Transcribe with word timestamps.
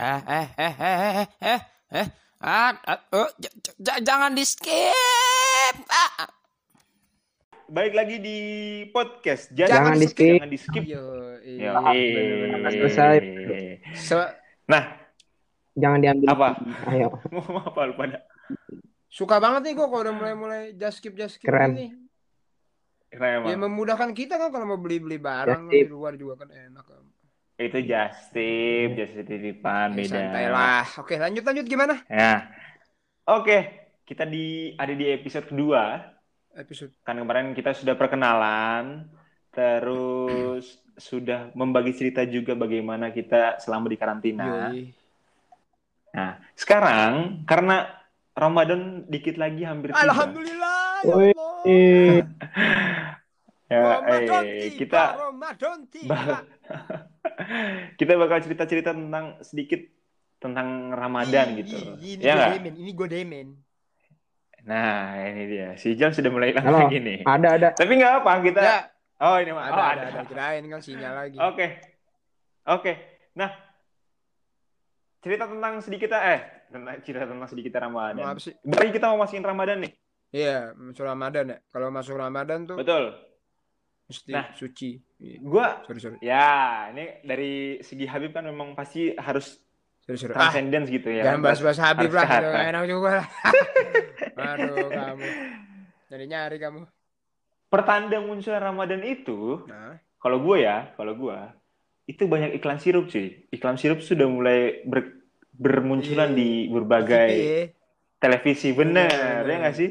Eh, 0.00 0.20
eh, 0.32 0.46
eh, 0.56 0.74
eh, 0.80 0.96
eh, 0.96 1.28
eh, 1.44 1.60
eh, 1.92 2.06
ah, 2.40 2.72
ah, 2.72 2.98
oh, 3.12 3.28
j- 3.36 3.52
j- 3.76 4.00
jangan 4.00 4.32
di 4.32 4.48
skip. 4.48 5.76
Ah, 5.92 6.24
ah. 6.24 6.30
Baik 7.68 7.92
lagi 7.92 8.16
di 8.16 8.38
podcast. 8.96 9.52
Jangan 9.52 10.00
di-skip. 10.00 10.40
Jangan 10.40 10.48
di 10.48 10.56
skip. 10.56 10.82
Yo, 10.88 11.04
Yo, 11.44 11.68
iya. 11.84 12.64
Selesai. 12.64 13.16
Se- 13.92 14.32
Nah, 14.64 14.88
Jangan 15.76 16.00
diambil. 16.00 16.26
apa? 16.32 16.48
Ayo. 16.88 17.20
Mau 17.36 17.60
apa 17.60 17.80
lu 17.84 17.92
pada? 17.92 18.24
suka 19.10 19.36
banget 19.36 19.68
nih 19.68 19.74
kok 19.76 19.90
kalau 19.90 20.00
udah 20.00 20.14
mulai-mulai 20.16 20.62
just 20.80 21.04
skip 21.04 21.12
just 21.12 21.36
skip 21.36 21.44
Keren. 21.44 21.76
ini. 21.76 21.92
Keren 23.12 23.44
Ya 23.44 23.58
memudahkan 23.58 24.16
kita 24.16 24.40
kan 24.40 24.48
kalau 24.48 24.64
mau 24.64 24.80
beli-beli 24.80 25.20
barang 25.20 25.68
di 25.68 25.84
luar 25.84 26.16
juga 26.16 26.40
kan 26.40 26.48
enak 26.48 26.88
kan. 26.88 27.04
Itu 27.60 27.78
just 27.84 28.32
tip, 28.32 28.96
just 28.96 29.12
titipan 29.20 29.92
Ya, 29.92 29.96
beda. 30.00 30.08
santai 30.16 30.44
lah. 30.48 30.84
Oke, 30.96 31.20
lanjut 31.20 31.44
lanjut 31.44 31.66
gimana? 31.68 32.00
Ya. 32.08 32.48
Oke, 33.28 33.68
kita 34.08 34.24
di 34.24 34.72
ada 34.80 34.96
di 34.96 35.12
episode 35.12 35.44
kedua. 35.44 36.00
Episode 36.56 36.96
Kan 37.04 37.20
kemarin 37.20 37.52
kita 37.52 37.76
sudah 37.76 38.00
perkenalan, 38.00 39.12
terus 39.52 40.80
sudah 40.96 41.52
membagi 41.52 41.92
cerita 41.92 42.24
juga 42.24 42.56
bagaimana 42.56 43.12
kita 43.12 43.60
selama 43.60 43.92
di 43.92 43.96
karantina. 44.00 44.72
Yoi. 44.72 44.96
Nah, 46.16 46.40
sekarang 46.56 47.44
karena 47.44 47.92
Ramadan 48.32 49.04
dikit 49.04 49.36
lagi 49.36 49.68
hampir 49.68 49.92
tiba. 49.92 50.00
Alhamdulillah 50.00 50.80
ya. 51.04 51.12
Allah. 51.12 51.60
Eh, 51.68 52.18
Ya, 53.70 54.02
Ramadan 54.02 54.42
eh, 54.50 54.58
tiba, 54.66 54.78
kita 54.82 55.02
Ramadan 55.14 55.78
tiba. 55.86 56.18
Kita 58.00 58.12
bakal 58.16 58.38
cerita-cerita 58.44 58.90
tentang 58.92 59.40
sedikit 59.44 59.80
tentang 60.40 60.90
Ramadan 60.96 61.52
gitu. 61.60 61.76
Ini 62.00 62.22
Ya 62.24 62.34
gue 62.34 62.56
demen, 62.56 62.74
ini 62.80 62.90
gue 62.96 63.08
demen. 63.08 63.48
Nah, 64.64 65.16
ini 65.20 65.42
dia. 65.48 65.68
Si 65.80 65.96
Jam 65.96 66.12
sudah 66.12 66.28
mulai 66.32 66.52
hilang 66.52 66.68
lagi 66.68 67.00
nih. 67.00 67.24
ada 67.24 67.48
ada. 67.56 67.68
Tapi 67.72 67.92
nggak 67.96 68.24
apa, 68.24 68.32
kita 68.44 68.60
Ya, 68.60 68.78
Oh, 69.20 69.36
ini 69.36 69.52
mah. 69.52 69.68
ada, 69.68 69.76
Oh, 69.76 69.84
ada, 69.84 70.02
ada, 70.08 70.20
kirain 70.24 70.64
kan 70.64 70.80
sinyal 70.80 71.12
lagi. 71.12 71.36
Oke. 71.36 71.66
Oke. 72.64 72.92
Nah, 73.36 73.52
cerita 75.20 75.44
tentang 75.44 75.84
sedikit 75.84 76.16
eh 76.16 76.40
tentang 76.72 77.04
cerita 77.04 77.24
tentang 77.28 77.48
sedikit 77.48 77.76
Ramadan. 77.76 78.16
Mau 78.16 78.32
apa 78.32 78.40
sih? 78.40 78.56
Lagi 78.64 78.90
kita 78.96 79.12
mau 79.12 79.20
masukin 79.20 79.44
Ramadan 79.44 79.84
nih. 79.84 79.92
Iya, 80.30 80.72
masuk 80.72 81.04
Ramadan 81.04 81.44
ya. 81.52 81.58
Kalau 81.68 81.88
masuk 81.92 82.16
Ramadan 82.16 82.64
tuh 82.64 82.80
Betul. 82.80 83.12
Mesti 84.10 84.28
Nah. 84.28 84.46
suci. 84.52 84.90
Iya. 85.16 85.36
Gua 85.38 85.66
Sorry, 85.84 86.00
sorry. 86.00 86.18
ya, 86.18 86.50
ini 86.90 87.22
dari 87.22 87.54
segi 87.80 88.04
Habib 88.04 88.30
kan 88.30 88.42
memang 88.42 88.74
pasti 88.74 89.14
harus 89.14 89.62
Sorry, 90.02 90.18
sorry. 90.18 90.34
Ah, 90.34 90.50
transcendence 90.50 90.90
gitu 90.90 91.08
ya. 91.08 91.22
jangan 91.24 91.40
bahas-bahas 91.40 91.78
Habib 91.78 92.10
lah. 92.10 92.26
sehat, 92.26 92.42
kan? 92.42 92.64
enak 92.68 92.84
juga 92.84 93.10
lah. 93.22 93.26
Aduh, 94.50 94.88
kamu. 94.88 95.28
Nyari-nyari 96.08 96.56
kamu. 96.58 96.82
Pertanda 97.68 98.18
munculnya 98.18 98.58
Ramadan 98.60 98.98
itu 99.00 99.62
Nah, 99.64 99.94
Kalau 100.18 100.42
gue 100.42 100.56
ya, 100.60 100.90
kalau 100.94 101.14
gue 101.14 101.38
itu 102.04 102.26
banyak 102.26 102.52
iklan 102.52 102.76
sirup 102.76 103.06
cuy. 103.06 103.46
Iklan 103.48 103.78
sirup 103.78 104.02
sudah 104.02 104.26
mulai 104.26 104.82
ber- 104.82 105.22
bermunculan 105.50 106.34
Iya. 106.34 106.36
di 106.36 106.50
berbagai 106.66 107.28
iya. 107.30 107.62
televisi. 108.18 108.74
Bener, 108.74 109.08
Bener. 109.08 109.46
ya 109.46 109.56
nggak 109.60 109.76
sih? 109.76 109.90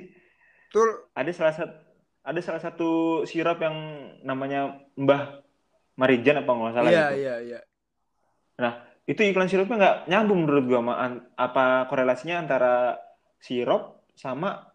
Betul. 0.68 1.08
Ada 1.16 1.32
salah 1.32 1.56
satu 1.56 1.74
ada 2.30 2.40
salah 2.40 2.62
satu 2.62 2.90
sirup 3.26 3.58
yang 3.58 3.76
namanya 4.22 4.78
Mbah 4.94 5.42
Marijan 5.98 6.40
apa 6.40 6.52
nggak 6.54 6.74
salah 6.74 6.92
Iya, 6.94 7.06
gitu. 7.10 7.20
iya, 7.20 7.36
iya. 7.42 7.60
Itu 9.10 9.26
iklan 9.26 9.50
sirupnya 9.50 9.76
nggak 9.76 9.98
nyambung 10.06 10.46
menurut 10.46 10.64
gue 10.70 10.78
sama 10.78 10.94
an- 10.96 11.26
apa 11.34 11.90
korelasinya 11.90 12.38
antara 12.38 13.02
sirup 13.42 14.06
sama 14.14 14.70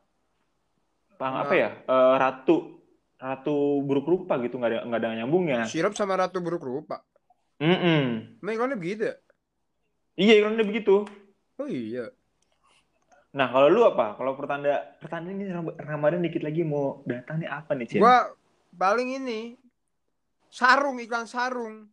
pang 1.15 1.39
apa 1.39 1.55
Nah. 1.55 1.61
ya 1.63 1.71
Eh, 1.87 2.15
ratu 2.19 2.57
ratu 3.15 3.57
buruk 3.81 4.05
rupa 4.05 4.35
gitu 4.43 4.59
nggak 4.59 4.71
ada 4.75 4.81
nggak 4.85 5.01
ada 5.01 5.11
nyambungnya. 5.23 5.63
Sirup 5.65 5.95
sama 5.95 6.19
ratu 6.19 6.43
buruk 6.43 6.61
rupa. 6.61 7.07
Mm-mm. 7.63 8.37
Emang 8.43 8.53
iklannya 8.59 8.77
begitu 8.77 9.03
ya? 9.09 9.17
Iya 10.19 10.33
iklannya 10.43 10.67
begitu. 10.67 11.07
Oh 11.57 11.71
iya. 11.71 12.11
Nah, 13.35 13.51
kalau 13.51 13.67
lu 13.67 13.83
apa? 13.83 14.15
Kalau 14.15 14.39
pertanda 14.39 14.95
pertanda 15.03 15.35
ini 15.35 15.51
Ram- 15.51 15.75
Ramadan 15.75 16.23
dikit 16.23 16.47
lagi 16.47 16.63
mau 16.63 17.03
datang 17.03 17.43
nih 17.43 17.51
apa 17.51 17.75
nih, 17.75 17.87
Cien? 17.91 17.99
Gua 17.99 18.31
paling 18.71 19.19
ini 19.19 19.59
sarung 20.47 21.03
iklan 21.03 21.27
sarung. 21.27 21.91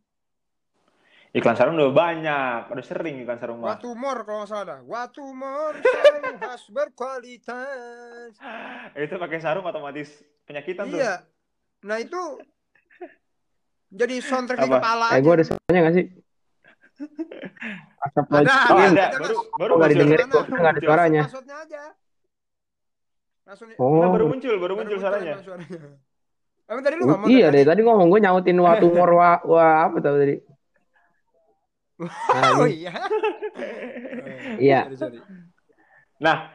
Iklan 1.34 1.56
sarung 1.58 1.74
udah 1.80 1.90
banyak, 1.90 2.70
udah 2.70 2.84
sering 2.86 3.26
iklan 3.26 3.42
sarung 3.42 3.58
mah. 3.58 3.74
Watumor 3.74 4.22
kalau 4.22 4.38
nggak 4.44 4.50
salah. 4.54 4.66
dah. 4.68 4.80
Watumor 4.86 5.72
sarung 5.82 6.38
khas 6.38 6.62
berkualitas. 6.70 8.38
Itu 9.02 9.18
pakai 9.18 9.42
sarung 9.42 9.66
otomatis 9.66 10.22
penyakitan 10.46 10.94
tuh. 10.94 10.98
Iya. 11.02 11.26
Nah 11.82 11.98
itu 11.98 12.38
jadi 13.90 14.22
soundtrack 14.22 14.62
di 14.62 14.70
kepala 14.70 15.06
Eh, 15.10 15.20
gue 15.20 15.26
aja. 15.26 15.36
ada 15.42 15.44
suaranya 15.50 15.80
nggak 15.82 15.94
sih? 15.98 16.06
Asap 18.02 18.26
Ada. 18.34 18.54
Oh, 18.66 18.78
ada, 18.82 18.82
ada. 18.82 19.04
ada, 19.06 19.18
Baru 19.22 19.36
baru 19.54 19.72
Oh, 19.72 19.76
nggak 19.78 19.90
muncul. 19.94 19.94
didengerin, 19.94 20.26
gua 20.26 20.42
nggak 20.58 20.72
ada 20.74 20.80
suaranya. 20.82 21.22
Maksudnya 21.22 21.56
aja. 21.62 21.82
Langsung 23.46 23.68
Nah, 23.70 24.08
baru 24.10 24.24
Oh, 24.26 24.30
muncul, 24.30 24.54
baru 24.58 24.74
muncul 24.78 24.98
suaranya. 24.98 25.32
emang 25.38 25.46
suaranya. 25.46 25.78
Emang 26.66 26.82
tadi 26.82 26.94
lu 26.98 27.04
ngomong 27.06 27.28
iya 27.30 27.46
tadi? 27.50 27.56
deh. 27.58 27.64
Tadi 27.68 27.80
ngomong 27.86 28.06
gue 28.10 28.20
nyautin 28.22 28.58
waktu 28.66 28.86
mor 28.90 29.10
wa, 29.14 29.30
wa 29.46 29.66
apa 29.86 29.96
tau 30.02 30.16
tadi? 30.18 30.36
Nah, 32.02 32.50
Oh 32.58 32.66
iya. 32.66 32.92
Iya. 34.58 34.80
Nah, 36.18 36.50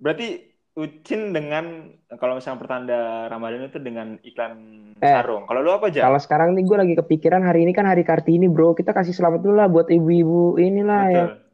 berarti 0.00 0.45
Ucin 0.76 1.32
dengan 1.32 1.88
kalau 2.20 2.36
misalnya 2.36 2.60
pertanda 2.60 2.98
Ramadan 3.32 3.64
itu 3.64 3.80
dengan 3.80 4.20
iklan 4.20 4.52
Eh, 4.96 5.08
sarung. 5.08 5.48
Kalau 5.48 5.64
lu 5.64 5.72
apa 5.72 5.88
aja? 5.88 6.04
Kalau 6.04 6.20
sekarang 6.20 6.52
nih 6.52 6.68
gue 6.68 6.76
lagi 6.76 6.94
kepikiran 6.94 7.40
hari 7.40 7.64
ini 7.64 7.72
kan 7.72 7.88
hari 7.88 8.04
Kartini 8.04 8.44
bro. 8.44 8.76
Kita 8.76 8.92
kasih 8.92 9.16
selamat 9.16 9.40
dulu 9.40 9.56
lah 9.56 9.68
buat 9.68 9.88
ibu-ibu 9.88 10.60
inilah 10.60 11.04
ya. 11.08 11.24
Betul. 11.26 11.44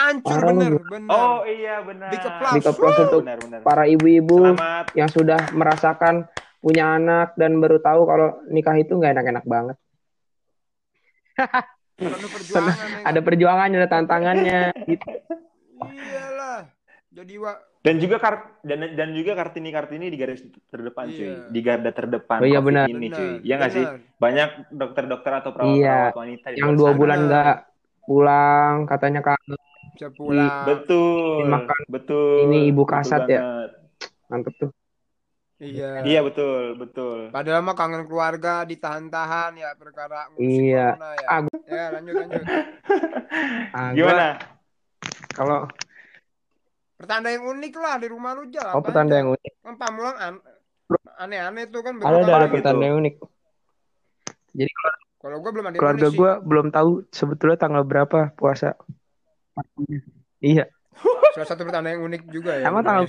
Hancur 0.00 0.32
Parah 0.32 0.48
lu, 0.48 0.56
bener, 0.56 0.72
bener. 0.88 1.10
Oh 1.12 1.38
iya 1.44 1.76
benar. 1.84 2.08
Big 2.08 2.24
applause. 2.24 2.54
Big 2.56 2.64
applause 2.64 2.96
Woo! 2.96 3.04
untuk 3.04 3.20
Benar 3.20 3.38
benar. 3.44 3.60
para 3.60 3.84
ibu-ibu 3.84 4.36
Selamat. 4.48 4.84
yang 4.96 5.08
sudah 5.12 5.40
merasakan 5.52 6.14
punya 6.58 6.84
anak 6.96 7.36
dan 7.36 7.60
baru 7.60 7.84
tahu 7.84 8.08
kalau 8.08 8.28
nikah 8.48 8.76
itu 8.76 8.96
nggak 8.96 9.12
enak-enak 9.12 9.44
banget. 9.44 9.76
Perjuangan. 12.00 12.76
ya 12.80 12.96
Ada 13.04 13.20
perjuangannya, 13.20 13.76
ada 13.76 13.90
tantangannya. 13.92 14.60
Gitu. 14.88 15.04
Iyalah. 15.84 16.64
Jadi 17.12 17.34
wa 17.36 17.52
Dan 17.80 17.96
juga 17.96 18.20
kar 18.20 18.60
dan 18.60 18.92
dan 18.92 19.08
juga 19.10 19.32
Kartini 19.32 19.72
Kartini 19.72 20.12
di 20.12 20.20
garis 20.20 20.44
terdepan 20.68 21.08
cuy, 21.08 21.24
Iya. 21.24 21.48
di 21.48 21.60
garda 21.60 21.90
terdepan 21.90 22.38
Oh 22.38 22.44
iya, 22.44 22.60
benar. 22.60 22.84
ini 22.86 23.08
benar, 23.08 23.16
cuy. 23.16 23.30
Iya 23.40 23.54
nggak 23.56 23.72
sih? 23.72 23.84
benar. 23.88 23.98
Banyak 24.20 24.48
dokter-dokter 24.70 25.32
atau 25.32 25.50
Iya. 25.50 25.56
perawat-perawat 25.56 26.14
wanita 26.14 26.46
di 26.46 26.56
Yang 26.60 26.72
dua 26.76 26.84
sana. 26.86 26.98
bulan 26.98 27.18
nggak 27.24 27.54
pulang, 28.02 28.74
katanya 28.84 29.20
kangen. 29.22 29.58
Pulang. 30.10 30.64
Betul. 30.64 31.44
Makan. 31.46 31.80
Betul. 31.86 32.36
Ini 32.46 32.58
ibu 32.66 32.82
Betul 32.82 32.92
kasat 32.94 33.22
ya. 33.26 33.40
banget. 33.40 33.70
Mantep 34.28 34.54
tuh. 34.56 34.70
Iya. 35.58 35.90
Iya 36.02 36.20
betul, 36.20 36.62
betul. 36.74 37.18
Padahal 37.28 37.60
mah 37.60 37.72
kangen 37.74 38.04
keluarga 38.04 38.64
ditahan-tahan 38.64 39.56
ya 39.56 39.72
perkara 39.72 40.28
Iya. 40.36 40.96
corona 40.96 41.10
ya. 41.14 41.26
Ah, 41.26 41.40
Ya 41.64 41.84
lanjut 41.92 42.14
lanjut. 42.14 42.44
Gimana? 43.96 44.26
Kalau 45.30 45.68
Pertanda 47.00 47.32
yang 47.32 47.48
unik 47.48 47.72
lah 47.74 47.96
di 47.96 48.06
rumah 48.06 48.36
lu 48.36 48.44
aja. 48.44 48.76
oh 48.76 48.84
pertanda 48.84 49.16
yang 49.16 49.32
unik, 49.32 49.52
Kan 49.64 49.74
pamulang 49.74 50.16
an- 50.20 50.44
aneh-aneh 51.16 51.64
tuh 51.66 51.80
kan 51.80 51.96
ada 51.96 52.20
ada, 52.20 52.44
gitu? 52.44 52.60
pertanda 52.60 52.82
yang 52.84 53.00
unik. 53.00 53.14
Jadi 54.52 54.72
Kalau 55.16 55.36
gua 55.40 55.50
belum 55.52 55.64
ada 55.64 55.76
keluarga 55.76 56.08
gue 56.08 56.30
belum 56.42 56.66
tahu 56.70 56.90
sebetulnya 57.08 57.56
tanggal 57.56 57.84
berapa 57.84 58.32
puasa. 58.34 58.76
Iya, 60.40 60.68
Salah 61.36 61.48
satu 61.48 61.64
pertanda 61.64 61.88
yang 61.88 62.04
unik 62.04 62.22
juga 62.28 62.56
ya. 62.56 62.68
Emang 62.68 62.84
tanggal 62.84 63.08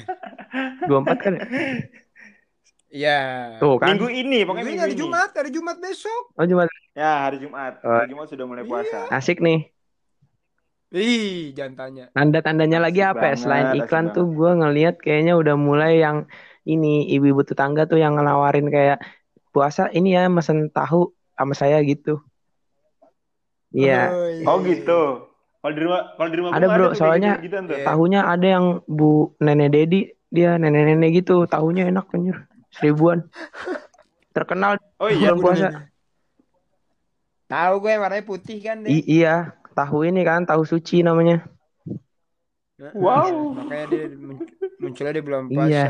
24 0.88 1.20
kan 1.20 1.32
ya? 1.36 1.42
Iya. 2.92 3.20
Tuh 3.60 3.80
kan. 3.80 3.96
Minggu 3.96 4.08
ini, 4.08 4.44
pokoknya 4.44 4.64
Ini 4.64 4.70
minggu 4.70 4.84
hari 4.84 4.94
ini. 4.94 5.00
Jumat, 5.00 5.30
hari 5.32 5.50
Jumat 5.50 5.78
besok. 5.80 6.24
Oh 6.36 6.44
cuma 6.44 6.68
Ya, 6.92 7.24
hari 7.24 7.40
Jumat. 7.40 7.80
Oh. 7.82 7.92
Hari 7.96 8.12
Jumat 8.12 8.28
sudah 8.28 8.44
mulai 8.44 8.68
puasa. 8.68 9.08
asik 9.10 9.40
nih. 9.40 9.72
Ih, 10.92 11.56
jangan 11.56 11.74
tanya. 11.80 12.06
Tanda-tandanya 12.12 12.84
lagi 12.84 13.00
Asik 13.00 13.12
apa 13.16 13.26
ya? 13.32 13.36
Selain 13.40 13.68
iklan 13.80 14.12
tuh 14.12 14.28
gue 14.28 14.52
ngelihat 14.60 15.00
kayaknya 15.00 15.40
udah 15.40 15.56
mulai 15.56 16.04
yang 16.04 16.28
ini 16.68 17.08
ibu-ibu 17.16 17.48
tetangga 17.48 17.88
tuh 17.88 17.96
yang 17.96 18.20
ngelawarin 18.20 18.68
kayak 18.68 19.00
puasa 19.56 19.88
ini 19.96 20.20
ya 20.20 20.28
mesen 20.28 20.68
tahu 20.68 21.16
sama 21.40 21.56
saya 21.56 21.80
gitu. 21.88 22.20
Iya. 23.72 24.12
iya. 24.12 24.46
Oh 24.52 24.60
gitu. 24.68 25.32
Kalau 25.62 25.74
di 25.78 25.82
rumah, 25.86 26.02
kalau 26.20 26.30
di 26.30 26.38
rumah 26.44 26.52
Ada, 26.58 26.68
bro, 26.68 26.88
kayak 26.92 26.98
soalnya- 27.00 27.38
tuh. 27.40 27.72
Iya. 27.72 27.86
Tahunya 27.88 28.22
ada 28.28 28.48
yang 28.60 28.66
Bu 28.84 29.32
Nenek 29.40 29.70
Dedi, 29.72 30.02
dia 30.28 30.60
nenek-nenek 30.60 31.24
gitu, 31.24 31.48
tahunya 31.48 31.88
enak 31.88 32.12
anjir. 32.12 32.52
Seribuan. 32.74 33.32
Terkenal 34.36 34.76
Oh 35.00 35.08
iya, 35.08 35.32
bulan 35.32 35.38
puasa. 35.40 35.68
Tahu 37.48 37.74
gue 37.84 37.94
warnanya 38.00 38.26
putih 38.28 38.58
kan 38.64 38.80
deh. 38.84 38.92
I- 38.92 39.08
iya, 39.24 39.56
tahu 39.82 40.06
ini 40.06 40.22
kan, 40.22 40.46
tahu 40.46 40.62
suci 40.64 41.02
namanya. 41.02 41.42
Wow. 42.98 43.54
Makanya 43.54 43.86
dia 43.90 44.06
mun- 44.18 44.50
munculnya 44.82 45.14
di 45.14 45.22
bulan 45.22 45.46
Iya. 45.46 45.54
puasa. 45.54 45.86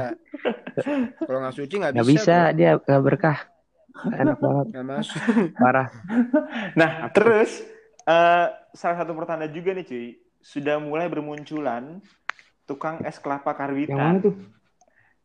Kalau 1.23 1.39
nggak 1.39 1.55
suci 1.55 1.73
nggak 1.79 1.91
Nggak 1.95 2.07
bisa. 2.07 2.19
bisa, 2.19 2.37
dia 2.51 2.71
nggak 2.75 3.03
berkah. 3.03 3.37
Enak 4.11 4.37
banget, 4.39 4.65
Nggak 4.71 4.85
masuk. 4.87 5.19
parah. 5.63 5.87
Nah, 6.75 6.91
terus 7.11 7.63
eh, 8.03 8.47
salah 8.71 8.97
satu 8.97 9.11
pertanda 9.13 9.47
juga 9.47 9.71
nih 9.71 9.85
cuy, 9.85 10.07
sudah 10.41 10.79
mulai 10.79 11.07
bermunculan 11.07 11.99
tukang 12.65 13.03
es 13.03 13.19
kelapa 13.19 13.51
Yang 13.51 13.55
mana 13.55 13.59
karbitan. 13.61 14.13
tuh? 14.19 14.35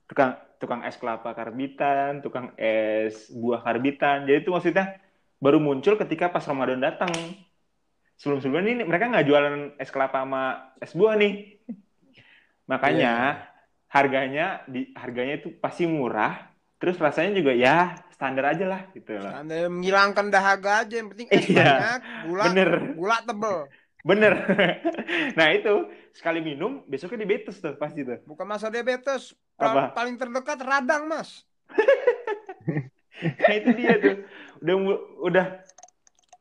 Tukang 0.07 0.31
tukang 0.57 0.81
es 0.83 0.97
kelapa 0.97 1.31
karbitan, 1.33 2.23
tukang 2.23 2.55
es 2.55 3.27
buah 3.29 3.61
karbitan. 3.61 4.23
Jadi 4.23 4.39
itu 4.41 4.51
maksudnya 4.51 4.99
baru 5.37 5.59
muncul 5.59 5.99
ketika 5.99 6.31
pas 6.31 6.47
Ramadan 6.47 6.79
datang. 6.79 7.11
Sebelum-sebelumnya 8.17 8.73
ini 8.81 8.85
mereka 8.89 9.13
nggak 9.13 9.27
jualan 9.29 9.55
es 9.77 9.93
kelapa 9.93 10.25
sama 10.25 10.73
es 10.81 10.93
buah 10.97 11.15
nih. 11.21 11.61
Makanya 12.65 13.45
harganya 13.93 14.65
di 14.67 14.91
harganya 14.97 15.41
itu 15.41 15.53
pasti 15.61 15.85
murah. 15.85 16.49
Terus 16.77 16.97
rasanya 17.01 17.33
juga 17.37 17.53
ya 17.57 17.97
standar 18.13 18.53
aja 18.53 18.65
lah 18.69 18.81
gitu 18.93 19.17
loh. 19.17 19.33
Anda 19.33 19.69
menghilangkan 19.69 20.33
dahaga 20.33 20.85
aja. 20.85 21.01
Yang 21.01 21.09
penting 21.13 21.29
es 21.33 21.45
Iya. 21.49 21.65
banyak, 21.65 22.01
gula, 22.29 22.45
Bener. 22.49 22.71
gula 22.97 23.17
tebel. 23.25 23.57
Bener. 24.07 24.35
nah 25.39 25.49
itu 25.53 25.75
sekali 26.17 26.41
minum 26.41 26.85
besoknya 26.89 27.25
diabetes 27.25 27.61
tuh 27.61 27.77
pasti 27.77 28.01
tuh. 28.01 28.21
Bukan 28.25 28.45
masa 28.49 28.73
diabetes. 28.73 29.37
Apa? 29.61 29.93
Paling, 29.93 30.17
terdekat 30.17 30.59
radang 30.65 31.05
mas. 31.09 31.45
Nah 33.17 33.53
itu 33.57 33.73
dia 33.73 33.97
tuh. 33.97 34.29
Udah 34.61 34.77
udah 35.25 35.47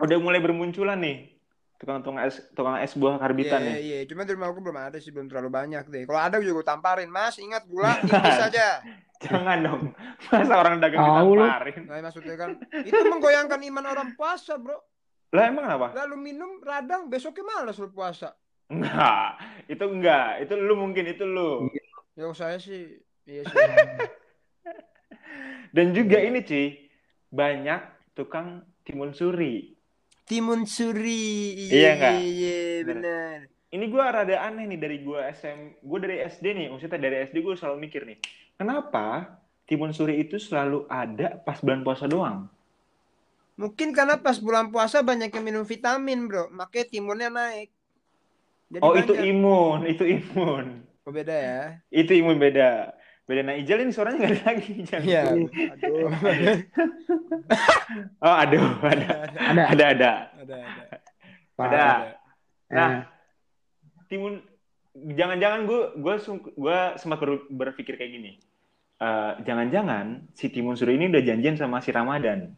udah 0.04 0.18
mulai 0.20 0.44
bermunculan 0.44 1.00
nih 1.00 1.35
tukang-tukang 1.76 2.24
es 2.24 2.40
tukang 2.56 2.80
es 2.80 2.94
buah 2.96 3.20
karbitan 3.20 3.60
Iya, 3.60 3.68
nih. 3.68 3.76
iya. 3.82 4.00
Cuma 4.08 4.24
di 4.24 4.32
rumah 4.32 4.50
aku 4.50 4.64
belum 4.64 4.78
ada 4.80 4.98
sih, 4.98 5.12
belum 5.12 5.28
terlalu 5.28 5.50
banyak 5.52 5.84
deh. 5.88 6.04
Kalau 6.08 6.22
ada 6.22 6.36
juga 6.40 6.64
gue 6.64 6.68
tamparin. 6.68 7.10
Mas, 7.12 7.36
ingat 7.38 7.68
gula 7.68 8.00
tipis 8.00 8.40
aja. 8.42 8.80
Jangan 9.26 9.58
dong. 9.64 9.82
Masa 10.28 10.54
orang 10.56 10.76
dagang 10.80 11.02
lu. 11.24 11.40
ditamparin. 11.40 11.82
Nah, 11.88 12.00
maksudnya 12.04 12.36
kan 12.36 12.50
itu 12.84 13.02
menggoyangkan 13.06 13.60
iman 13.64 13.86
orang 13.88 14.10
puasa, 14.14 14.56
bro. 14.56 14.76
Lah 15.32 15.52
emang 15.52 15.68
kenapa? 15.68 15.88
Lalu 16.06 16.16
minum 16.32 16.64
radang, 16.64 17.08
besoknya 17.08 17.44
malas 17.44 17.76
lu 17.76 17.92
puasa. 17.92 18.32
Enggak. 18.72 19.36
Itu 19.68 19.86
enggak. 19.86 20.48
Itu 20.48 20.54
lu 20.56 20.74
mungkin 20.76 21.06
itu 21.06 21.24
lu. 21.24 21.68
Ya 22.16 22.32
saya 22.32 22.56
sih, 22.56 23.04
iya 23.28 23.44
sih. 23.44 23.56
Dan 25.76 25.92
juga 25.92 26.24
ini 26.24 26.40
cuy, 26.40 26.88
banyak 27.28 27.82
tukang 28.16 28.64
timun 28.88 29.12
suri. 29.12 29.75
Timun 30.28 30.62
suri. 30.76 31.12
Iya 31.74 31.88
nggak? 31.98 32.18
Iya, 32.26 32.50
Bener. 32.86 33.04
benar. 33.04 33.38
Ini 33.76 33.86
gua 33.94 34.06
rada 34.16 34.36
aneh 34.48 34.66
nih 34.72 34.80
dari 34.84 34.98
gua 35.06 35.20
SM, 35.40 35.60
gua 35.90 36.00
dari 36.06 36.16
SD 36.34 36.46
nih, 36.58 36.68
maksudnya 36.72 37.00
dari 37.06 37.16
SD 37.28 37.38
gua 37.46 37.56
selalu 37.60 37.78
mikir 37.86 38.02
nih, 38.10 38.18
kenapa 38.60 39.06
timun 39.68 39.92
suri 39.98 40.14
itu 40.24 40.38
selalu 40.40 40.88
ada 40.88 41.28
pas 41.46 41.60
bulan 41.64 41.82
puasa 41.86 42.06
doang? 42.14 42.38
Mungkin 43.62 43.90
karena 43.98 44.16
pas 44.26 44.38
bulan 44.46 44.68
puasa 44.74 44.98
banyak 45.10 45.30
yang 45.36 45.46
minum 45.48 45.64
vitamin, 45.74 46.20
bro. 46.28 46.44
Makanya 46.60 46.86
timunnya 46.92 47.30
naik. 47.38 47.70
Jadi 48.74 48.88
Oh 48.88 48.94
itu 49.02 49.14
banyak. 49.16 49.28
imun, 49.30 49.80
itu 49.92 50.04
imun, 50.16 50.66
Oh, 51.06 51.12
beda 51.14 51.34
ya. 51.34 51.60
itu 52.02 52.12
imun 52.22 52.38
beda. 52.44 52.94
Beda 53.26 53.42
nah 53.42 53.58
Ijal 53.58 53.82
ini 53.82 53.90
suaranya 53.90 54.22
nggak 54.22 54.32
ada 54.32 54.44
lagi. 54.46 54.70
Ijal. 54.86 55.02
Iya. 55.02 55.22
Aduh. 55.74 56.08
Oh 58.22 58.36
aduh, 58.36 58.66
ada, 58.82 59.08
Ada. 59.34 59.64
ada, 59.66 59.86
ada. 59.86 60.12
ada, 60.42 60.56
ada. 60.56 60.84
Ada. 61.58 61.86
Eh, 61.86 62.14
Nah, 62.66 63.06
timun, 64.10 64.42
jangan-jangan 64.94 65.70
gue, 65.70 65.82
gue, 66.02 66.16
gue 66.58 66.80
sempat 66.98 67.22
ber- 67.22 67.46
berpikir 67.48 67.94
kayak 67.94 68.12
gini. 68.12 68.32
Eh, 68.98 69.32
jangan-jangan 69.46 70.26
si 70.34 70.50
timun 70.50 70.74
suri 70.74 70.98
ini 70.98 71.14
udah 71.14 71.22
janjian 71.22 71.54
sama 71.56 71.78
si 71.80 71.94
Ramadan. 71.94 72.58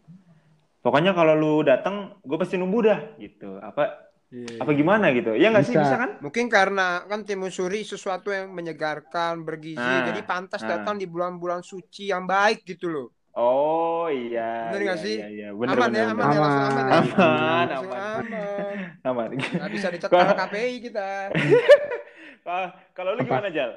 Pokoknya 0.80 1.12
kalau 1.12 1.36
lu 1.36 1.54
datang, 1.62 2.16
gue 2.24 2.38
pasti 2.40 2.56
nunggu 2.56 2.80
dah, 2.88 3.00
gitu. 3.20 3.60
Apa, 3.60 4.07
Iya. 4.28 4.60
apa 4.60 4.72
gimana 4.72 5.16
gitu? 5.16 5.32
Ya 5.34 5.48
nggak 5.48 5.64
sih, 5.64 5.72
Bisa. 5.72 5.96
kan? 5.96 6.12
Mungkin 6.20 6.52
karena 6.52 7.08
kan 7.08 7.24
timun 7.24 7.48
suri 7.48 7.82
sesuatu 7.82 8.28
yang 8.28 8.52
menyegarkan, 8.52 9.42
bergizi, 9.42 9.80
Nah, 9.80 10.04
jadi 10.04 10.20
pantas 10.22 10.60
nah. 10.62 10.76
datang 10.76 11.00
di 11.00 11.08
bulan-bulan 11.08 11.64
suci 11.64 12.12
yang 12.12 12.28
baik 12.28 12.68
gitu 12.68 12.92
loh. 12.92 13.08
Oh 13.32 14.10
iya, 14.10 14.68
Bener 14.68 14.82
iya, 14.82 14.88
nggak 14.90 15.00
sih? 15.00 15.16
iya, 15.16 15.28
iya. 15.30 15.50
Bener, 15.54 15.72
aman 15.72 15.88
bener, 15.88 15.96
ya, 15.96 16.06
aman 16.10 16.18
bener. 16.18 16.28
ya, 16.28 16.42
langsung 16.42 16.58
aman 16.58 16.74
ya. 16.76 16.98
Aman, 16.98 17.66
Langsung 17.70 17.88
aman. 17.88 18.26
aman. 18.26 18.76
Aman. 19.06 19.28
Nggak 19.38 19.72
bisa 19.72 19.88
dicetak 19.88 20.12
Kalau- 20.12 20.38
KPI 20.38 20.76
kita. 20.82 21.08
Ah, 22.48 22.72
Kalau 22.92 23.12
lu 23.12 23.22
gimana, 23.22 23.48
Jal? 23.48 23.76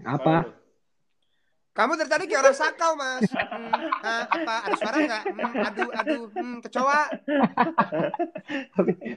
apa? 0.00 0.48
Kalau? 1.74 1.90
Kamu 1.90 1.98
dari 1.98 2.06
tadi 2.06 2.24
kayak 2.30 2.42
orang 2.46 2.54
sakau, 2.56 2.92
Mas. 2.94 3.26
Hmm, 3.26 3.74
ah, 4.00 4.22
apa? 4.30 4.54
Ada 4.62 4.74
suara 4.78 4.96
nggak? 4.96 5.22
Hmm, 5.26 5.52
aduh, 5.58 5.90
aduh, 5.90 6.22
hmm, 6.30 6.56
kecoa. 6.62 7.02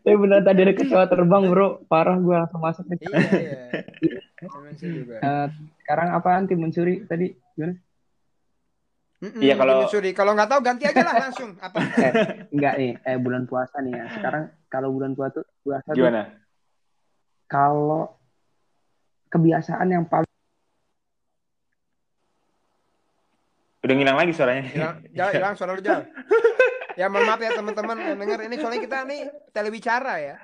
Tapi 0.02 0.16
benar 0.18 0.42
tadi 0.42 0.60
ada 0.66 0.74
kecoa 0.74 1.04
terbang 1.06 1.44
bro, 1.48 1.86
parah 1.86 2.18
gue 2.18 2.34
langsung 2.34 2.58
masuk 2.58 2.86
nih. 2.90 2.98
Iya, 2.98 3.20
iya. 3.38 3.62
Juga. 4.74 5.16
Eh, 5.22 5.48
sekarang 5.86 6.08
apaan 6.14 6.50
timun 6.50 6.74
suri 6.74 7.06
tadi? 7.06 7.30
Gimana? 7.54 7.78
Mm-mm, 9.18 9.42
Iya, 9.42 9.54
kalau- 9.54 9.74
timun 9.78 9.90
suri. 9.90 10.10
Kalau 10.14 10.32
nggak 10.34 10.50
tahu 10.50 10.62
ganti 10.66 10.84
aja 10.86 11.02
lah 11.06 11.16
langsung. 11.30 11.54
Apa? 11.58 11.78
Eh, 12.06 12.14
enggak 12.50 12.74
nih, 12.78 12.92
eh 13.02 13.18
bulan 13.18 13.46
puasa 13.46 13.82
nih 13.82 13.94
ya. 13.94 14.06
Sekarang 14.14 14.44
kalau 14.66 14.90
bulan 14.90 15.14
puasa 15.14 15.42
tuh 15.42 15.46
puasa 15.62 15.90
tuh 15.94 15.98
Gimana? 15.98 16.26
kalau 17.46 18.18
kebiasaan 19.30 19.88
yang 19.90 20.06
paling 20.06 20.27
Udah 23.88 23.96
ngilang 23.96 24.18
lagi 24.20 24.32
suaranya. 24.36 24.64
Hilang, 24.68 24.96
jal, 25.16 25.30
hilang 25.40 25.54
suara 25.56 25.72
lu 25.72 25.80
jal. 25.80 26.04
Ya 27.00 27.08
mohon 27.08 27.24
maaf 27.24 27.40
ya 27.40 27.56
teman-teman 27.56 27.96
yang 27.96 28.18
denger 28.20 28.40
ini 28.44 28.56
soalnya 28.60 28.82
kita 28.84 29.00
nih 29.08 29.22
telebicara 29.56 30.14
ya. 30.20 30.36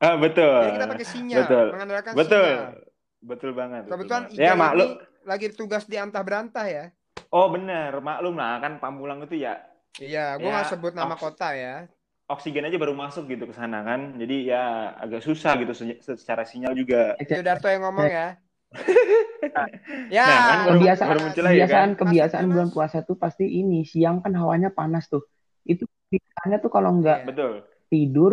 Ah, 0.00 0.16
betul. 0.16 0.48
Jadi 0.48 0.72
kita 0.76 0.88
pakai 0.88 1.06
sinyal, 1.06 1.38
Betul. 1.44 1.66
mengandalkan 1.72 2.12
Betul. 2.12 2.44
sinyal. 2.44 2.72
Betul 3.20 3.50
banget. 3.52 3.80
betul 3.84 3.92
Kebetulan. 3.96 4.22
Ijal 4.28 4.44
ya 4.44 4.52
maklum. 4.52 4.90
lagi 5.20 5.46
tugas 5.52 5.84
di 5.84 5.96
antah 5.96 6.20
berantah 6.20 6.66
ya. 6.68 6.84
Oh 7.30 7.46
bener, 7.48 8.00
maklum 8.00 8.34
lah 8.34 8.58
kan 8.58 8.76
Pamulang 8.76 9.22
itu 9.22 9.38
ya 9.38 9.60
Iya, 9.96 10.38
gua 10.40 10.60
Ya, 10.60 10.66
sebut 10.66 10.92
nama 10.92 11.14
kota 11.14 11.52
ya. 11.52 11.86
oksigen 12.26 12.62
aja 12.62 12.78
baru 12.78 12.94
masuk 12.94 13.26
gitu 13.26 13.44
ke 13.46 13.54
sana 13.54 13.82
kan. 13.82 14.14
Jadi 14.16 14.48
ya 14.48 14.94
agak 14.96 15.18
susah 15.20 15.58
gitu 15.58 15.74
se- 15.74 15.98
secara 16.00 16.46
sinyal 16.46 16.72
juga. 16.74 17.14
Itu 17.18 17.38
Darto 17.42 17.66
yang 17.66 17.82
ngomong 17.86 18.06
ya. 18.06 18.38
ya, 20.14 20.24
Nah, 20.24 20.38
kan 20.46 20.58
baru- 20.62 20.78
kebiasaan 20.78 21.08
baru 21.10 21.20
muncul 21.26 21.44
kebiasaan 21.44 21.90
kan? 21.90 21.98
kebiasaan 21.98 22.44
bulan 22.46 22.68
puasa 22.70 22.96
tuh 23.02 23.16
pasti 23.18 23.44
ini 23.44 23.82
siang 23.82 24.22
kan 24.22 24.30
hawanya 24.34 24.70
panas 24.70 25.06
tuh. 25.06 25.26
Itu 25.62 25.86
kebiasaannya 25.86 26.58
tuh 26.58 26.70
kalau 26.70 26.90
nggak 26.98 27.18
Iya. 27.22 27.26
Betul. 27.26 27.52
tidur 27.90 28.32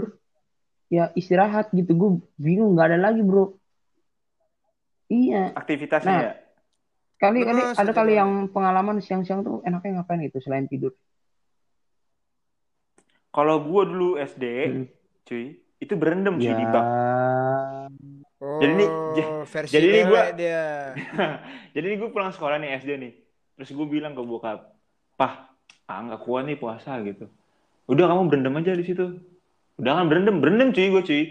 ya 0.87 1.09
istirahat 1.13 1.73
gitu. 1.73 1.91
Gue 1.91 2.09
bingung 2.37 2.77
nggak 2.77 2.87
ada 2.93 2.99
lagi 3.09 3.21
bro. 3.21 3.57
Iya. 5.07 5.55
Aktivitasnya 5.55 6.11
Nah, 6.11 6.21
ya. 6.21 6.33
Kali 7.17 7.41
Bener, 7.41 7.73
kali 7.73 7.81
ada 7.81 7.91
kali 7.91 8.13
yang 8.13 8.31
pengalaman 8.47 9.01
siang-siang 9.01 9.41
tuh 9.41 9.65
enaknya 9.65 9.99
ngapain 9.99 10.21
gitu 10.21 10.37
selain 10.37 10.69
tidur. 10.69 10.93
Kalau 13.27 13.65
gua 13.65 13.85
dulu 13.85 14.17
SD, 14.17 14.43
Hmm. 14.65 14.85
cuy, 15.23 15.45
itu 15.77 15.93
berendam 15.93 16.37
cuy 16.37 16.45
Ya. 16.45 16.53
di 16.53 16.65
bak. 16.65 16.85
Oh, 18.37 18.61
Jadi 18.61 18.71
ini- 18.77 18.91
versi 19.45 19.73
jadi 19.73 19.89
gua- 20.05 20.29
dia. 20.31 20.93
Jadi 21.73 21.85
ini 21.87 21.95
gue 21.97 22.09
pulang 22.09 22.29
sekolah 22.29 22.61
nih 22.61 22.77
SD 22.77 22.89
nih. 22.95 23.13
Terus 23.57 23.73
gue 23.73 23.87
bilang 23.87 24.13
ke 24.13 24.21
bokap, 24.21 24.77
"Pah, 25.15 25.49
ah 25.83 25.99
nggak 26.03 26.21
kuat 26.21 26.45
nih 26.45 26.53
puasa 26.53 27.01
gitu." 27.01 27.25
Udah 27.87 28.05
kamu 28.05 28.29
berendam 28.29 28.53
aja 28.53 28.77
di 28.77 28.85
situ. 28.85 29.17
Udah 29.75 29.91
kan 29.95 30.05
berendam, 30.05 30.37
berendam 30.37 30.69
cuy 30.69 30.85
gue 30.87 31.03
cuy. 31.03 31.23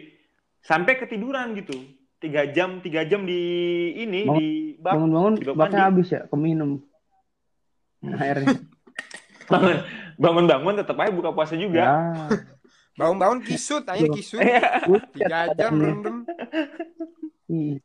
Sampai 0.61 0.99
ketiduran 0.99 1.55
gitu. 1.55 1.79
Tiga 2.19 2.43
jam, 2.49 2.81
tiga 2.81 3.07
jam 3.07 3.23
di 3.23 3.39
ini 3.95 4.25
Bangun- 4.25 4.41
di 4.41 4.49
bak. 4.77 4.93
Bangun-bangun 4.99 5.33
baknya 5.55 5.83
habis 5.87 6.09
ya, 6.11 6.27
keminum. 6.27 6.83
Airnya. 8.03 8.57
Bangun, 9.53 9.77
bangun-bangun 10.19 10.75
tetap 10.75 10.99
aja 10.99 11.15
buka 11.15 11.31
puasa 11.31 11.55
juga. 11.55 11.83
Ya. 11.87 11.95
Bangun-bangun 12.97 13.41
kisut, 13.43 13.85
aja 13.85 14.07
kisut. 14.09 14.41
Tiga 15.13 15.53
jam 15.53 15.73
berendam. 15.75 16.17
Ih, 17.47 17.79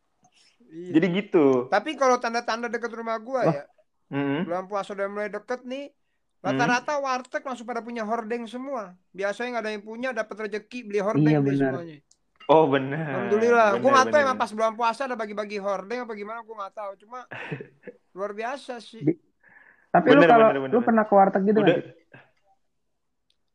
Iya. 0.71 0.95
Jadi 0.95 1.07
gitu. 1.13 1.67
Tapi 1.67 1.99
kalau 1.99 2.15
tanda-tanda 2.15 2.65
deket 2.65 2.87
rumah 2.89 3.19
gua 3.19 3.43
Wah. 3.43 3.51
ya, 3.53 3.63
Mm. 4.07 4.43
bulan 4.43 4.65
puasa 4.65 4.91
udah 4.91 5.07
mulai 5.07 5.27
deket 5.27 5.63
nih, 5.63 5.91
rata-rata 6.39 6.95
warteg 6.97 7.43
langsung 7.43 7.63
pada 7.63 7.79
punya 7.79 8.03
hordeng 8.03 8.43
semua. 8.43 8.95
Biasanya 9.09 9.47
nggak 9.51 9.63
ada 9.63 9.71
yang 9.71 9.83
punya, 9.83 10.09
dapat 10.11 10.35
rezeki 10.41 10.79
beli 10.83 10.99
hordeng 10.99 11.27
Iya, 11.27 11.43
semuanya. 11.43 11.99
Oh 12.45 12.67
benar. 12.67 13.03
Alhamdulillah. 13.05 13.67
Gua 13.69 13.79
Benar, 13.79 13.91
nggak 13.91 14.05
tahu 14.05 14.11
benar. 14.13 14.27
emang 14.27 14.37
pas 14.37 14.51
bulan 14.51 14.73
puasa 14.73 15.01
ada 15.05 15.15
bagi-bagi 15.15 15.57
hordeng 15.59 15.99
apa 16.01 16.13
gimana, 16.13 16.39
gua 16.41 16.55
nggak 16.57 16.73
tahu. 16.73 16.91
Cuma 16.97 17.19
luar 18.15 18.31
biasa 18.31 18.73
sih. 18.79 19.03
Tapi 19.87 20.07
Bener, 20.07 20.19
lu 20.19 20.23
kalau 20.25 20.47
bener, 20.49 20.55
bener, 20.57 20.67
lu 20.67 20.79
bener. 20.79 20.87
pernah 20.87 21.03
ke 21.03 21.13
warteg 21.13 21.41
gitu 21.45 21.59
Udah. 21.59 21.67
nggak? 21.67 21.83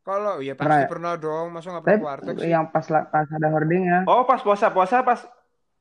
Kalau 0.07 0.35
ya 0.49 0.55
Pernah 0.59 0.77
pasti 0.77 0.83
ya? 0.83 0.89
pernah 0.93 1.13
dong, 1.25 1.47
masa 1.55 1.67
nggak 1.73 1.85
pernah 1.85 1.99
ke 2.01 2.07
warteg 2.09 2.37
sih? 2.47 2.55
yang 2.55 2.65
pas 2.75 2.87
pas 3.13 3.27
ada 3.37 3.49
hordingnya. 3.55 3.97
Oh, 4.11 4.23
pas 4.29 4.41
puasa, 4.47 4.67
puasa 4.75 4.97
pas. 5.09 5.21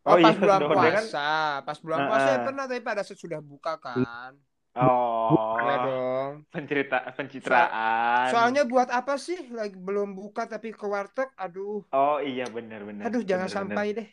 Oh, 0.06 0.18
pas 0.26 0.36
iya, 0.36 0.38
bulan 0.42 0.62
udah 0.62 0.68
orderan. 0.74 1.06
puasa, 1.06 1.20
pas 1.66 1.78
bulan 1.84 2.00
Heeh. 2.00 2.10
puasa 2.10 2.28
ya 2.34 2.40
pernah 2.48 2.64
tapi 2.70 2.82
pada 2.90 3.02
saat 3.06 3.20
sudah 3.26 3.40
buka 3.52 3.74
kan. 3.86 4.32
Oh, 4.76 5.56
Iya 5.64 5.76
dong. 5.86 6.32
pencerita 6.54 6.96
pencitraan. 7.18 8.28
Soalnya 8.32 8.62
buat 8.72 8.90
apa 9.00 9.14
sih 9.26 9.40
lagi 9.58 9.78
belum 9.88 10.10
buka 10.20 10.42
tapi 10.54 10.68
ke 10.80 10.86
warteg? 10.94 11.30
Aduh, 11.44 11.82
Oh 12.00 12.18
iya 12.30 12.44
benar 12.56 12.82
benar. 12.90 13.06
aduh 13.08 13.24
jangan 13.30 13.50
Benar, 13.50 13.56
sampai 13.56 13.86
deh. 13.98 14.08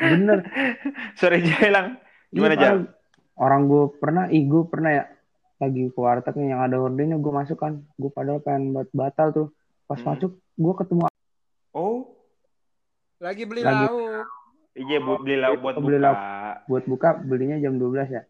Bener. 0.00 0.38
benar. 0.38 0.38
Sore 1.20 1.38
Jailang. 1.42 1.98
Gimana, 2.34 2.54
Iya, 2.54 2.62
Jal? 2.62 2.76
Orang 3.38 3.70
gue 3.70 3.84
pernah, 4.02 4.24
ih 4.34 4.44
gue 4.50 4.62
pernah 4.72 4.90
ya 4.98 5.04
lagi 5.58 5.82
ke 5.88 5.98
warteg 5.98 6.34
nih 6.34 6.48
yang 6.48 6.62
ada 6.62 6.76
hordingnya 6.76 7.16
gue 7.16 7.32
masuk 7.32 7.56
kan. 7.56 7.82
Gue 7.94 8.08
padahal 8.08 8.38
pengen 8.38 8.72
buat 8.72 8.88
batal 8.90 9.28
tuh. 9.30 9.48
Pas 9.84 9.96
Hmm. 9.96 10.14
masuk 10.14 10.30
gue 10.36 10.74
ketemu 10.76 11.02
Oh, 11.70 12.14
Lagi 13.18 13.42
beli 13.44 13.60
Lagi- 13.60 13.82
lauk. 13.84 14.26
iya 14.74 14.98
buat 14.98 15.18
beli 15.20 15.36
lauk 15.36 15.58
buat 15.58 15.74
Beli 15.76 15.98
buka. 15.98 16.04
lauk. 16.04 16.18
buat 16.64 16.84
buka 16.86 17.08
belinya 17.18 17.56
jam 17.58 17.74
12 17.74 18.08
ya. 18.08 18.22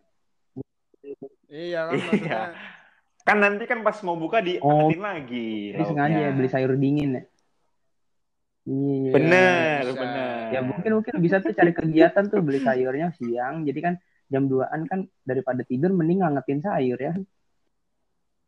Iya 1.47 1.81
kan 1.87 1.97
Iya. 2.15 2.41
Kan 3.23 3.37
nanti 3.39 3.65
kan 3.65 3.81
pas 3.83 4.01
mau 4.01 4.17
buka 4.17 4.41
diangetin 4.41 5.01
lagi 5.03 5.49
Jadi 5.71 5.85
sengaja 5.85 6.19
ya 6.19 6.31
beli 6.31 6.49
sayur 6.49 6.73
dingin 6.75 7.11
ya. 7.11 7.23
Iya. 8.65 9.11
Bener, 9.11 9.81
Bisa. 9.83 9.97
bener. 9.99 10.45
Ya 10.51 10.61
mungkin 10.63 10.91
mungkin 10.95 11.15
bisa 11.19 11.37
tuh 11.39 11.53
cari 11.53 11.73
kegiatan 11.73 12.25
tuh 12.27 12.41
beli 12.41 12.59
sayurnya 12.59 13.13
siang. 13.13 13.65
Jadi 13.65 13.81
kan 13.83 13.95
jam 14.29 14.45
2-an 14.45 14.81
kan 14.85 15.01
daripada 15.23 15.61
tidur 15.63 15.91
mending 15.91 16.21
ngangetin 16.21 16.61
sayur 16.61 16.97
ya. 16.97 17.13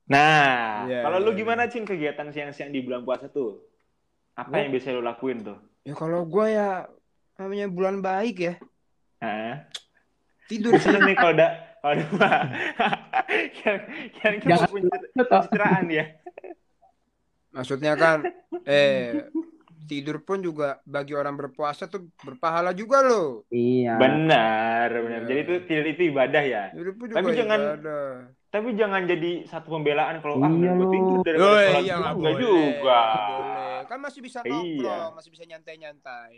Nah, 0.06 0.84
Iya, 0.84 1.06
kalau 1.06 1.22
lu 1.22 1.30
gimana 1.32 1.70
Cin 1.70 1.87
kegiatan 1.87 2.28
siang-siang 2.28 2.68
di 2.68 2.82
bulan 2.82 3.06
puasa 3.06 3.30
tuh? 3.30 3.62
Apa 4.34 4.50
Gua- 4.50 4.60
yang 4.60 4.72
biasa 4.75 4.88
lu 4.90 5.02
lakuin 5.02 5.38
tuh? 5.40 5.58
Ya 5.80 5.94
kalau 5.94 6.26
gue 6.26 6.46
ya 6.50 6.84
namanya 7.38 7.66
bulan 7.66 8.02
baik 8.02 8.37
ya. 8.38 8.54
Hah? 9.22 9.64
Tidur 10.44 10.76
seneng 10.76 11.06
nih 11.06 11.14
kalau 11.14 11.32
udah 11.32 11.50
kalau 11.80 12.04
udah 12.12 12.34
yang 13.62 13.78
yang 14.18 14.34
kita 14.37 14.56
tau, 14.60 15.46
pencitraan 15.46 15.87
ya. 15.88 16.04
Maksudnya 17.50 17.92
kan 17.94 18.18
eh 18.66 19.30
tidur 19.82 20.20
pun 20.20 20.38
juga 20.38 20.78
bagi 20.82 21.12
orang 21.12 21.34
berpuasa 21.34 21.84
tuh 21.84 22.10
berpahala 22.20 22.72
juga 22.72 23.00
loh. 23.00 23.44
Iya. 23.49 23.96
Benar, 23.96 24.88
benar. 24.90 25.20
Iya. 25.20 25.28
Jadi 25.28 25.40
itu 25.40 25.54
tidur 25.64 25.87
itu 25.88 26.02
ibadah 26.08 26.42
ya. 26.42 26.64
Tidur 26.70 26.92
pun 26.94 27.06
Tapi 27.08 27.25
juga 27.26 27.37
jangan- 27.37 27.64
ibadah. 27.64 28.06
Tapi 28.50 28.68
jangan 28.75 29.02
jadi 29.06 29.30
satu 29.46 29.68
pembelaan 29.70 30.18
kalau 30.18 30.37
ah 30.37 30.50
Iya, 30.50 30.75
gue 30.75 30.82
lu. 30.82 30.90
tidur 30.90 31.18
dari 31.22 31.38
Oh 31.38 31.46
sholat 31.46 31.80
iya 31.80 31.94
nggak 31.96 32.12
Enggak 32.12 32.34
boleh. 32.34 32.42
juga. 32.42 33.00
boleh. 33.30 33.78
Kan 33.87 33.99
masih 34.00 34.20
bisa 34.20 34.38
Iya. 34.40 34.50
nongkrong, 34.50 35.10
masih 35.14 35.30
bisa 35.30 35.44
nyantai-nyantai. 35.44 36.32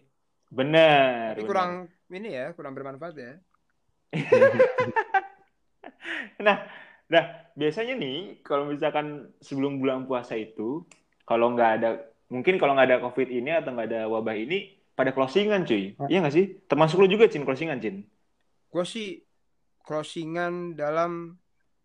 Benar. 0.47 1.33
Tapi 1.33 1.41
benar. 1.41 1.49
kurang 1.49 1.71
ini 2.09 2.29
ya, 2.31 2.47
kurang 2.53 2.73
bermanfaat 2.73 3.15
ya. 3.17 3.33
Nah, 6.39 6.59
nah 7.07 7.25
biasanya 7.55 7.95
nih 7.95 8.19
kalau 8.43 8.67
misalkan 8.67 9.31
sebelum 9.39 9.79
bulan 9.79 10.05
puasa 10.05 10.35
itu 10.35 10.83
kalau 11.23 11.55
nggak 11.55 11.71
ada 11.79 11.91
mungkin 12.33 12.57
kalau 12.57 12.73
nggak 12.73 12.89
ada 12.89 12.99
covid 13.05 13.29
ini 13.29 13.53
atau 13.53 13.77
nggak 13.77 13.89
ada 13.93 14.01
wabah 14.09 14.33
ini 14.33 14.73
pada 14.97 15.13
closingan 15.13 15.69
cuy. 15.69 15.93
Ah. 16.01 16.09
Iya 16.09 16.19
nggak 16.25 16.35
sih? 16.35 16.47
Termasuk 16.65 17.05
lu 17.05 17.09
juga 17.13 17.29
Cin 17.29 17.45
closingan 17.45 17.77
Cin. 17.79 18.09
Gue 18.73 18.85
sih 18.89 19.21
closingan 19.85 20.73
dalam 20.73 21.37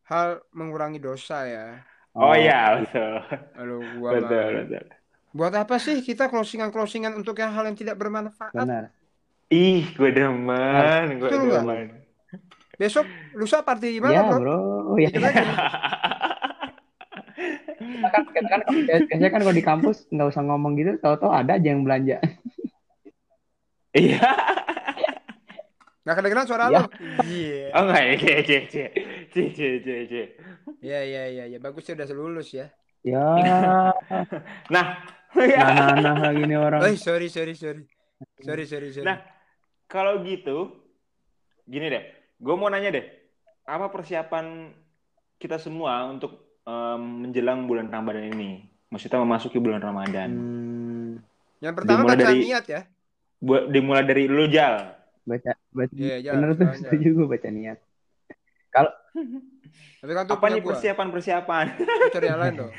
hal 0.07 0.39
mengurangi 0.55 1.03
dosa 1.03 1.43
ya. 1.43 1.83
Oh, 2.17 2.33
iya 2.33 2.81
betul. 2.81 3.13
Aduh, 3.59 3.81
gua 4.01 4.09
Betul, 4.17 4.65
betul. 4.65 4.85
Buat 5.37 5.53
apa 5.53 5.77
sih 5.77 6.01
kita 6.01 6.31
closingan-closingan 6.33 7.13
untuk 7.13 7.37
yang 7.37 7.53
hal 7.53 7.69
yang 7.69 7.77
tidak 7.77 7.99
bermanfaat? 7.99 8.57
Benar. 8.57 8.89
Ih, 9.53 9.85
gue 9.93 10.09
demen, 10.11 11.05
gue 11.21 11.29
demen. 11.29 11.87
Besok 12.77 13.05
lusa 13.37 13.61
party 13.61 13.97
di 13.97 14.01
mana, 14.01 14.13
Iya, 14.13 14.21
bro? 14.33 14.37
Bro. 14.41 14.57
Lagi. 14.97 15.45
Kita 17.87 18.07
kan, 18.09 18.23
kita 18.27 18.47
kan 18.49 18.61
biasanya 18.83 19.27
kan 19.31 19.39
kalau 19.41 19.55
di 19.55 19.63
kampus 19.63 19.97
nggak 20.09 20.27
usah 20.27 20.43
ngomong 20.43 20.75
gitu, 20.75 20.91
tahu-tahu 20.99 21.31
ada 21.31 21.55
aja 21.55 21.67
yang 21.67 21.81
belanja. 21.87 22.19
Iya. 23.93 24.19
Nggak 26.03 26.15
kedengeran 26.17 26.47
suara 26.47 26.65
Iya. 26.69 26.79
lo? 26.79 26.81
Iya. 27.27 27.63
Oh 27.75 27.81
enggak 27.83 28.01
ya, 28.03 28.13
cie, 28.15 28.37
cie, 28.43 28.61
cie, 28.71 28.87
cie, 29.31 29.47
cie, 29.51 29.71
cie, 29.83 29.99
cie. 30.07 30.25
Iya, 30.79 30.99
iya, 31.03 31.23
iya, 31.27 31.43
iya. 31.51 31.57
Bagus 31.59 31.83
ya 31.83 31.97
udah 31.99 32.07
lulus 32.15 32.49
ya. 32.55 32.71
Ya, 33.03 33.23
Nah, 34.73 34.85
ya. 35.35 35.59
nah-nah 35.67 36.15
lagi 36.31 36.43
nih 36.43 36.59
orang. 36.59 36.79
Oh, 36.83 36.91
sorry, 36.95 37.27
sorry, 37.27 37.55
sorry. 37.55 37.83
Sorry, 38.39 38.63
sorry, 38.63 38.89
sorry. 38.91 39.05
Nah, 39.05 39.19
kalau 39.87 40.23
gitu, 40.23 40.71
gini 41.63 41.91
deh, 41.91 42.03
gue 42.39 42.55
mau 42.55 42.67
nanya 42.67 42.91
deh, 42.91 43.05
apa 43.63 43.91
persiapan 43.91 44.71
kita 45.37 45.59
semua 45.59 46.07
untuk 46.07 46.46
em, 46.67 47.01
menjelang 47.23 47.63
bulan 47.65 47.87
Ramadan 47.87 48.27
ini? 48.27 48.67
Maksudnya 48.91 49.23
memasuki 49.23 49.57
bulan 49.57 49.79
Ramadan. 49.79 50.29
Hmm, 50.31 51.09
yang 51.59 51.73
pertama 51.75 52.03
dimulai 52.03 52.15
baca 52.15 52.23
dari- 52.27 52.43
niat 52.43 52.65
ya. 52.67 52.81
Buat 53.37 53.63
dimulai 53.71 54.03
dari 54.03 54.23
lu 54.27 54.45
Jal. 54.51 54.75
baca, 55.27 55.51
baca. 55.75 55.91
Iya, 55.91 56.15
iya, 56.23 56.31
Bener 56.31 56.55
tuh, 56.55 56.71
setuju 56.79 57.07
gue 57.11 57.27
baca 57.27 57.49
niat. 57.51 57.79
Tapi 59.97 60.11
kan 60.13 60.23
tuh 60.29 60.37
Apa 60.37 60.47
nih 60.53 60.61
persiapan-persiapan? 60.61 61.65
Cari 62.13 62.25
yang 62.29 62.39
lain 62.39 62.53
dong. 62.53 62.71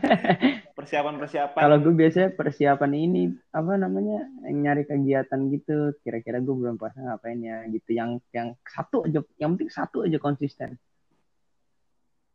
Persiapan-persiapan. 0.78 1.60
Kalau 1.64 1.76
gue 1.80 1.94
biasanya 1.96 2.28
persiapan 2.36 2.92
ini 2.92 3.22
apa 3.50 3.72
namanya 3.80 4.28
yang 4.44 4.60
nyari 4.60 4.84
kegiatan 4.84 5.40
gitu. 5.48 5.96
Kira-kira 6.04 6.44
gue 6.44 6.54
belum 6.54 6.76
puasa 6.76 7.00
ngapain 7.00 7.40
ya 7.40 7.64
gitu. 7.72 7.96
Yang 7.96 8.20
yang 8.36 8.52
satu 8.68 9.08
aja, 9.08 9.24
yang 9.40 9.56
penting 9.56 9.72
satu 9.72 10.04
aja 10.04 10.18
konsisten. 10.20 10.76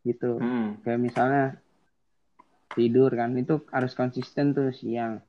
Gitu. 0.02 0.38
Hmm. 0.38 0.78
Kayak 0.82 1.00
misalnya 1.00 1.44
tidur 2.70 3.10
kan 3.10 3.34
itu 3.34 3.64
harus 3.70 3.94
konsisten 3.94 4.52
tuh 4.52 4.70
siang. 4.70 5.24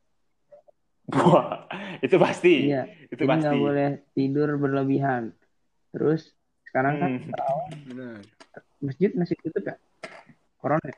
Wah, 1.08 1.64
itu 1.98 2.16
pasti. 2.16 2.68
Iya. 2.68 2.84
Itu 3.08 3.24
Jadi 3.24 3.26
pasti. 3.26 3.42
nggak 3.42 3.56
boleh 3.56 3.88
tidur 4.12 4.48
berlebihan. 4.56 5.32
Terus 5.90 6.28
sekarang 6.68 6.94
kan 6.98 7.10
Hmm. 7.18 7.32
Benar. 7.88 8.20
masjid 8.78 9.10
masih 9.12 9.34
tutup 9.40 9.64
ya? 9.64 9.76
Corona. 10.56 10.84
ya? 10.84 10.94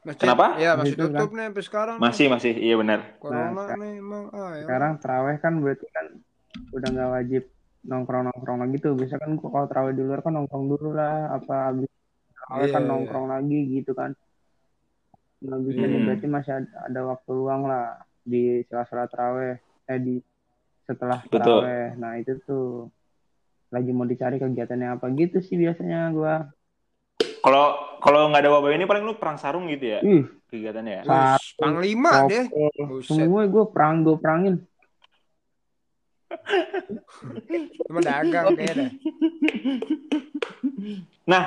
Masjid, 0.00 0.24
Kenapa? 0.24 0.46
Iya, 0.56 0.70
masih 0.74 0.94
tutup 0.96 1.30
nih 1.30 1.44
sampai 1.46 1.62
sekarang. 1.62 1.96
nih. 1.98 2.02
Masih, 2.02 2.26
masih. 2.26 2.52
Iya 2.56 2.74
benar. 2.74 3.00
Corona 3.20 3.50
Nah, 3.52 3.76
nih 3.76 3.92
emang 3.98 4.24
ah, 4.32 4.50
ya. 4.56 4.64
Sekarang 4.64 4.92
teraweh 4.96 5.36
kan 5.38 5.52
berarti 5.60 5.86
kan 5.92 6.06
udah 6.72 6.88
nggak 6.88 7.10
wajib 7.12 7.42
nongkrong-nongkrong 7.84 8.58
lagi 8.58 8.76
tuh. 8.78 8.92
Biasa 8.96 9.14
kan 9.18 9.30
kalau 9.36 9.66
teraweh 9.68 9.92
di 9.92 10.02
luar 10.02 10.20
kan 10.24 10.32
nongkrong 10.34 10.64
dulu 10.66 10.90
lah. 10.90 11.36
Apa 11.36 11.70
abis 11.70 11.90
teraweh 12.48 12.64
Iya, 12.64 12.72
kan 12.72 12.82
iya. 12.82 12.88
nongkrong 12.88 13.26
lagi 13.28 13.58
gitu 13.68 13.92
kan. 13.92 14.10
Nah, 15.38 15.60
bisa 15.60 15.84
nih, 15.84 15.92
Hmm. 15.94 16.06
berarti 16.08 16.26
masih 16.26 16.52
ada, 16.56 16.68
ada 16.88 17.00
waktu 17.06 17.30
luang 17.30 17.62
lah 17.68 18.00
di 18.24 18.64
sela-sela 18.66 19.04
teraweh. 19.06 19.60
Eh 19.86 19.98
di 20.00 20.14
setelah 20.82 21.20
Betul. 21.28 21.38
teraweh. 21.62 21.86
Nah 21.94 22.16
itu 22.16 22.40
tuh 22.42 22.88
lagi 23.68 23.92
mau 23.92 24.08
dicari 24.08 24.40
kegiatannya 24.40 24.96
apa 24.96 25.12
gitu 25.12 25.38
sih 25.38 25.60
biasanya 25.60 26.08
gua. 26.10 26.48
Kalau 27.44 27.76
kalau 28.00 28.32
nggak 28.32 28.40
ada 28.40 28.50
wabah 28.50 28.72
ini 28.72 28.88
paling 28.88 29.04
lu 29.04 29.20
perang 29.20 29.36
sarung 29.36 29.68
gitu 29.68 29.84
ya 29.84 30.00
Ih, 30.00 30.24
kegiatannya 30.48 30.92
ya. 30.92 31.02
Wih, 31.04 31.36
panglima 31.54 32.24
deh. 32.26 32.46
semua 33.04 33.44
gue 33.44 33.64
perang 33.68 34.00
gue 34.00 34.16
perangin. 34.16 34.56
Cuma 37.86 38.00
dagang 38.00 38.56
kayaknya. 38.56 38.90
Nah, 41.24 41.42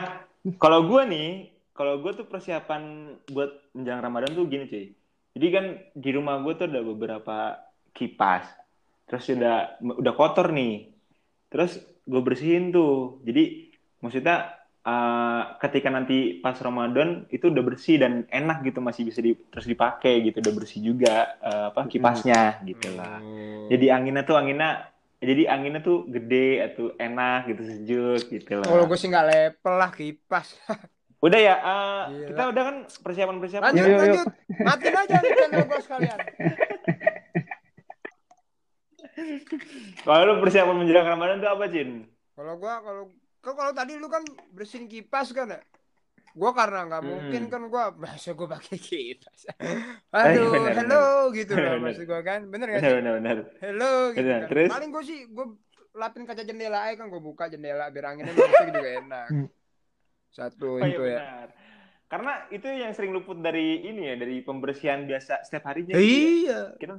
kalau 0.58 0.90
gue 0.90 1.02
nih, 1.06 1.30
kalau 1.72 2.02
gue 2.02 2.12
tuh 2.18 2.26
persiapan 2.26 3.14
buat 3.30 3.74
menjelang 3.78 4.02
Ramadan 4.02 4.34
tuh 4.34 4.46
gini 4.50 4.66
cuy. 4.66 4.86
Jadi 5.32 5.48
kan 5.48 5.66
di 5.96 6.10
rumah 6.12 6.44
gue 6.44 6.54
tuh 6.60 6.68
ada 6.68 6.82
beberapa 6.84 7.56
kipas. 7.96 8.46
Terus 9.08 9.32
udah 9.32 9.80
udah 9.80 10.14
kotor 10.18 10.52
nih. 10.52 10.92
Terus 11.48 11.80
gue 12.04 12.22
bersihin 12.22 12.76
tuh. 12.76 13.24
Jadi 13.24 13.72
maksudnya 14.04 14.60
eh, 14.84 15.42
ketika 15.64 15.88
nanti 15.88 16.44
pas 16.44 16.60
Ramadan 16.60 17.30
itu 17.32 17.48
udah 17.48 17.64
bersih 17.64 18.04
dan 18.04 18.28
enak 18.28 18.68
gitu 18.68 18.84
masih 18.84 19.08
bisa 19.08 19.24
di, 19.24 19.38
terus 19.48 19.70
dipakai 19.70 20.20
gitu. 20.28 20.44
Udah 20.44 20.54
bersih 20.54 20.80
juga 20.84 21.40
eh, 21.40 21.66
apa 21.72 21.88
kipasnya 21.88 22.60
gitu 22.68 22.92
lah. 23.00 23.24
Jadi 23.72 23.88
anginnya 23.88 24.28
tuh 24.28 24.36
anginnya 24.36 24.91
jadi 25.22 25.54
anginnya 25.54 25.86
tuh 25.86 26.10
gede 26.10 26.66
atau 26.66 26.98
enak 26.98 27.54
gitu 27.54 27.62
sejuk 27.62 28.22
gitu 28.34 28.52
lah. 28.58 28.66
Kalau 28.66 28.90
gue 28.90 28.98
sih 28.98 29.06
nggak 29.06 29.26
lepel 29.30 29.74
lah 29.78 29.92
kipas. 29.94 30.58
Udah 31.22 31.38
ya, 31.38 31.54
Gila. 32.10 32.28
kita 32.34 32.42
udah 32.50 32.64
kan 32.66 32.76
persiapan-persiapan. 33.06 33.66
Lanjut, 33.70 33.86
Yuk, 33.86 33.94
yuk, 33.94 33.94
yuk. 33.94 34.02
lanjut. 34.02 34.28
Matiin 34.66 34.98
aja 34.98 35.16
nih 35.22 35.32
channel 35.38 35.64
gue 35.70 35.82
sekalian. 35.86 36.18
Kalau 40.02 40.22
lu 40.26 40.34
persiapan 40.42 40.76
menjelang 40.82 41.06
Ramadan 41.06 41.38
tuh 41.38 41.52
apa, 41.52 41.70
Cin? 41.70 42.10
Kalau 42.34 42.58
gua 42.58 42.82
kalau 42.82 43.04
kalau 43.44 43.72
tadi 43.76 43.94
lu 44.02 44.10
kan 44.10 44.26
bersihin 44.50 44.90
kipas 44.90 45.30
kan 45.30 45.52
ya? 45.52 45.62
Gua 46.32 46.52
karena 46.52 46.88
nggak 46.88 47.02
Hmm. 47.02 47.12
mungkin 47.12 47.42
kan 47.48 47.62
gua 47.68 47.84
masa 47.94 48.32
gua 48.32 48.48
pakai 48.52 48.78
kita. 48.80 49.28
Ah, 50.10 50.32
iya, 50.32 50.40
Aduh, 50.40 50.50
benar, 50.50 50.74
hello 50.80 51.06
gitu 51.32 51.52
Benar, 51.52 51.64
loh 51.64 51.74
benar. 51.74 51.86
maksud 51.92 52.06
gua 52.08 52.22
kan. 52.22 52.42
Bener 52.48 52.68
gak 52.68 52.80
Benar 52.80 52.88
sih? 52.88 52.98
benar 52.98 53.14
benar. 53.20 53.38
Hello 53.60 53.92
gitu 54.12 54.20
Benar, 54.22 54.40
kan. 54.40 54.50
terus? 54.50 54.70
Paling 54.72 54.90
gua 54.90 55.04
sih 55.04 55.20
gua 55.28 55.46
lapin 55.92 56.24
kaca 56.24 56.44
jendela 56.44 56.80
aja 56.88 56.96
kan 56.96 57.08
gua 57.08 57.20
buka 57.20 57.46
jendela 57.46 57.86
biar 57.88 58.06
anginnya 58.08 58.32
masuk 58.32 58.68
juga 58.72 58.90
enak. 58.98 59.28
Hmm. 59.28 59.48
Satu 60.32 60.68
Oh, 60.76 60.80
iya, 60.80 60.88
itu 60.88 61.04
ya. 61.04 61.20
benar. 61.20 61.48
Karena 62.08 62.32
itu 62.48 62.68
yang 62.68 62.92
sering 62.92 63.12
luput 63.12 63.40
dari 63.40 63.84
ini 63.84 64.02
ya, 64.04 64.16
dari 64.16 64.40
pembersihan 64.40 65.04
biasa 65.04 65.44
setiap 65.44 65.68
harinya. 65.68 65.96
Eh, 65.96 66.00
gitu 66.00 66.16
ya. 66.16 66.28
Iya. 66.28 66.60
Kita 66.76 66.96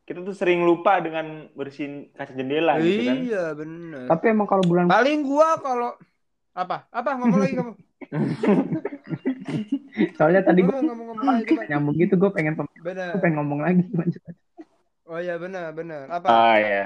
kita 0.00 0.18
tuh 0.22 0.34
sering 0.34 0.62
lupa 0.62 0.98
dengan 0.98 1.46
bersihin 1.54 2.10
kaca 2.10 2.34
jendela 2.34 2.78
gitu 2.78 3.02
kan. 3.04 3.16
Iya, 3.18 3.44
bener. 3.54 4.06
Tapi 4.06 4.24
emang 4.26 4.46
kalau 4.46 4.62
bulan 4.62 4.86
Paling 4.86 5.22
gua 5.22 5.58
kalau 5.58 5.90
apa? 6.50 6.86
Apa 6.90 7.14
ngomong 7.14 7.38
lagi 7.38 7.54
kamu? 7.54 7.72
soalnya 10.16 10.40
tadi 10.42 10.60
gue 10.62 10.70
Ngomong 10.70 10.86
ngomong 10.88 11.06
ngomong 11.12 11.26
lagi 11.28 11.54
nyambung 11.70 11.96
gitu 11.96 12.14
gue 12.16 12.30
pengen 12.32 12.54
gue 12.56 12.66
Bener. 12.82 13.14
pengen 13.20 13.36
ngomong 13.38 13.60
lagi 13.60 13.84
lanjut 13.98 14.22
Oh 15.10 15.18
iya 15.18 15.34
benar 15.36 15.74
benar. 15.74 16.06
Apa? 16.06 16.30
Ah 16.30 16.56
ya. 16.56 16.84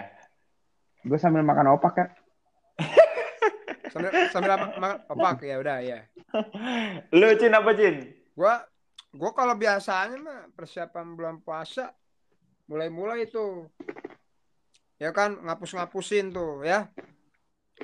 gue 1.05 1.19
sambil 1.21 1.45
makan 1.45 1.77
opak 1.77 1.93
ya 1.95 2.07
Sambil 3.93 4.11
sambil 4.33 4.57
apa? 4.57 4.67
Makan 4.75 4.99
opak 5.07 5.45
ya 5.45 5.61
udah 5.61 5.79
ya. 5.79 6.09
Lu 7.13 7.29
Cin 7.37 7.53
apa 7.53 7.77
Cin? 7.77 8.17
Gua 8.33 8.65
gua 9.13 9.31
kalau 9.31 9.55
biasanya 9.55 10.17
mah 10.17 10.41
persiapan 10.51 11.15
bulan 11.15 11.37
puasa 11.39 11.93
mulai-mulai 12.65 13.29
itu 13.29 13.69
ya 14.97 15.13
kan 15.13 15.39
ngapus-ngapusin 15.39 16.33
tuh 16.33 16.65
ya 16.65 16.89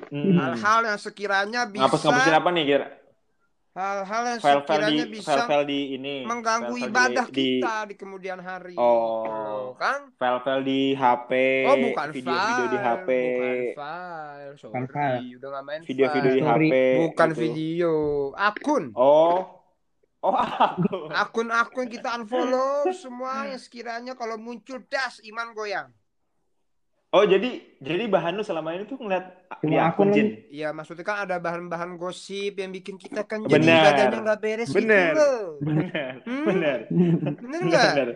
Hmm. 0.07 0.39
hal-hal 0.39 0.87
yang 0.87 0.97
sekiranya 0.97 1.67
bisa 1.67 1.83
Ngapus-ngapusin 1.85 2.33
apa 2.33 2.49
nih 2.49 2.63
kira? 2.65 2.87
Hal-hal 3.71 4.23
yang 4.27 4.39
File-file 4.39 4.59
di 4.83 4.91
sekiranya 4.91 5.05
bisa 5.07 5.31
file-file 5.33 5.65
di 5.65 5.79
ini. 5.93 6.15
mengganggu 6.21 6.73
File-file 6.73 6.91
ibadah 6.91 7.25
di, 7.25 7.47
kita 7.57 7.75
di 7.85 7.95
kemudian 7.95 8.39
hari 8.39 8.75
Oh. 8.75 9.23
Tuh, 9.23 9.79
kan 9.79 10.11
File-file 10.13 10.63
di 10.63 10.79
HP. 10.91 11.31
oh 11.63 11.75
bukan 11.81 12.07
Video-video 12.11 12.55
file 12.57 12.67
di 12.67 12.77
HP. 12.77 13.09
bukan 13.09 13.55
file 13.73 14.53
sorry 14.53 14.67
Bukan 14.67 14.83
file. 14.87 15.19
udah 15.33 15.49
nggak 15.49 15.63
main 15.63 15.79
Video-video 15.81 16.31
di 16.31 16.41
file. 16.41 16.51
HP. 16.51 16.73
bukan 17.01 17.29
gitu. 17.29 17.39
video 17.39 17.93
akun 18.35 18.83
Oh. 18.93 19.39
Oh, 20.21 20.37
aku. 20.37 21.09
akun-akun 21.09 21.89
kita 21.89 22.13
unfollow 22.13 22.85
semua 22.93 23.47
yang 23.47 23.57
sekiranya 23.57 24.13
kalau 24.13 24.37
muncul 24.37 24.77
das 24.85 25.17
iman 25.23 25.49
goyang 25.51 25.89
Oh, 27.11 27.27
jadi 27.27 27.59
jadi 27.83 28.07
bahan 28.07 28.39
lu 28.39 28.43
selama 28.43 28.71
ini 28.71 28.87
tuh 28.87 28.95
ngeliat 28.95 29.43
di 29.59 29.75
akun 29.75 30.15
Jin. 30.15 30.47
Iya 30.47 30.71
maksudnya 30.71 31.03
kan 31.03 31.27
ada 31.27 31.43
bahan-bahan 31.43 31.99
gosip 31.99 32.55
yang 32.55 32.71
bikin 32.71 32.95
kita 32.95 33.27
kan 33.27 33.43
jadi 33.43 33.59
Benar. 33.59 33.83
ibadahnya 33.83 34.17
nggak 34.23 34.39
beres 34.39 34.69
gitu 34.71 34.87
loh. 34.87 35.59
Benar. 35.59 36.11
Hmm? 36.23 36.43
Benar. 36.47 36.79
Bener 37.35 37.59
nggak? 37.67 37.91
Benar. 37.99 38.09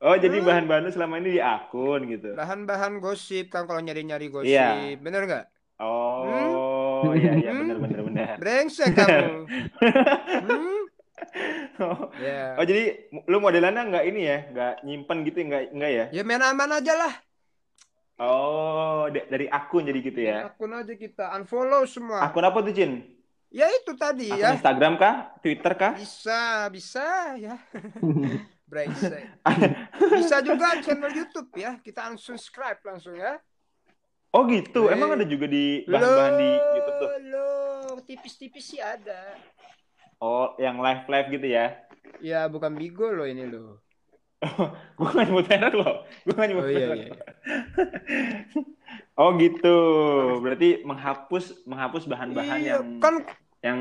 Oh, 0.00 0.16
jadi 0.16 0.36
Hmm. 0.36 0.46
bahan-bahan 0.48 0.82
lu 0.84 0.90
selama 0.92 1.14
ini 1.16 1.36
di 1.36 1.40
akun 1.40 2.00
gitu. 2.08 2.32
Bahan-bahan 2.32 3.00
gosip 3.00 3.48
kan 3.48 3.64
kalau 3.64 3.80
nyari-nyari 3.80 4.28
gosip, 4.28 4.52
Iya. 4.52 4.96
bener 4.96 5.24
nggak? 5.24 5.44
Oh, 5.80 7.12
iya 7.16 7.32
iya 7.36 7.50
Hmm? 7.52 7.64
benar 7.64 7.76
benar 7.80 8.00
benar. 8.04 8.34
Brengsek 8.36 8.92
kamu. 8.92 9.48
hmm? 9.48 10.80
Oh, 11.80 12.08
Ya. 12.16 12.56
oh, 12.56 12.64
jadi 12.64 12.96
lu 13.28 13.40
modelannya 13.40 13.92
nggak 13.92 14.04
ini 14.08 14.20
ya, 14.24 14.38
nggak 14.52 14.74
nyimpen 14.84 15.18
gitu 15.24 15.44
nggak 15.44 15.62
nggak 15.72 15.90
ya? 15.92 16.04
Ya 16.16 16.22
main 16.24 16.40
aman 16.40 16.80
aja 16.80 16.96
lah. 16.96 17.12
Oh, 18.20 19.08
da- 19.08 19.28
dari 19.32 19.48
akun 19.48 19.88
jadi 19.88 20.00
gitu 20.04 20.20
ya. 20.20 20.52
Akun 20.52 20.76
aja 20.76 20.92
kita 20.92 21.32
unfollow 21.40 21.88
semua. 21.88 22.20
Akun 22.20 22.44
apa 22.44 22.60
tuh, 22.60 22.72
Jin? 22.76 23.00
Ya 23.48 23.64
itu 23.72 23.96
tadi 23.96 24.28
Akun 24.28 24.44
ya. 24.44 24.48
Instagram 24.60 24.94
kah? 25.00 25.14
Twitter 25.40 25.72
kah? 25.72 25.92
Bisa, 25.96 26.68
bisa 26.68 27.34
ya. 27.40 27.56
Brengsek. 28.70 29.26
Bisa 30.22 30.38
juga 30.46 30.78
channel 30.78 31.10
YouTube 31.10 31.50
ya. 31.58 31.82
Kita 31.82 32.06
unsubscribe 32.06 32.78
langsung 32.86 33.18
ya. 33.18 33.42
Oh 34.30 34.46
gitu. 34.46 34.86
Eh. 34.86 34.94
Emang 34.94 35.18
ada 35.18 35.26
juga 35.26 35.50
di 35.50 35.82
bahan-bahan 35.90 36.34
di 36.38 36.50
YouTube 36.54 36.98
tuh. 37.02 37.08
loh, 37.34 37.98
tipis-tipis 38.06 38.62
sih 38.62 38.78
ada. 38.78 39.34
Oh, 40.22 40.54
yang 40.62 40.78
live-live 40.78 41.28
gitu 41.34 41.46
ya. 41.50 41.82
Ya 42.22 42.46
bukan 42.46 42.78
bigo 42.78 43.10
loh 43.10 43.26
ini 43.26 43.42
loh. 43.50 43.82
Gue 44.96 45.08
nggak 45.12 45.26
nyebut 45.28 45.46
merek 45.48 45.74
loh. 45.76 45.94
Gue 46.24 46.32
nggak 46.32 46.48
nyebut 46.48 46.64
Oh 46.64 46.72
iya 46.72 46.86
merek. 46.88 46.98
iya. 46.98 47.08
Oh 49.20 49.36
gitu. 49.36 49.76
Berarti 50.40 50.80
menghapus 50.82 51.68
menghapus 51.68 52.08
bahan-bahan 52.08 52.58
Iya, 52.58 52.80
yang 52.80 52.84
kan 52.98 53.14
yang 53.60 53.78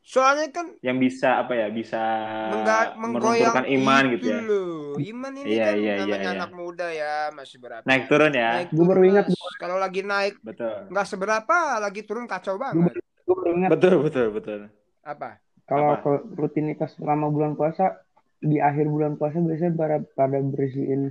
soalnya 0.00 0.48
kan 0.48 0.66
yang 0.80 0.96
bisa 0.96 1.44
apa 1.44 1.52
ya? 1.52 1.68
Bisa 1.68 2.00
mengga- 2.48 2.96
menggoyang 2.96 3.52
meruntuhkan 3.52 3.66
iman 3.68 4.02
itu 4.08 4.12
gitu 4.16 4.26
ya. 4.32 4.40
loh. 4.40 4.96
Iman 4.96 5.32
ini 5.36 5.48
Iya, 5.52 5.64
kan 5.68 5.74
iya, 5.76 5.92
namanya 6.00 6.08
iya, 6.08 6.18
iya. 6.24 6.30
anak 6.40 6.50
muda 6.56 6.86
ya, 6.88 7.14
masih 7.36 7.56
berapa? 7.60 7.84
Naik 7.84 8.04
turun 8.08 8.32
ya. 8.32 8.50
Naik 8.64 8.68
Gua 8.72 8.84
baru 8.88 9.02
ingat. 9.04 9.24
Kalau 9.60 9.76
lagi 9.76 10.00
naik 10.02 10.34
Betul. 10.40 10.76
nggak 10.88 11.06
seberapa, 11.06 11.56
lagi 11.84 12.00
turun 12.08 12.24
kacau 12.24 12.56
banget. 12.56 12.96
gue 13.28 13.34
baru 13.36 13.50
ingat 13.60 13.70
Betul, 13.76 13.94
betul, 14.00 14.26
betul. 14.32 14.60
Apa? 15.04 15.36
kalau 15.68 16.00
rutinitas 16.32 16.96
selama 16.96 17.28
bulan 17.28 17.52
puasa 17.52 18.07
di 18.38 18.62
akhir 18.62 18.86
bulan 18.86 19.18
puasa 19.18 19.42
biasanya 19.42 19.74
pada 19.74 19.96
pada 20.14 20.38
bersihin 20.38 21.10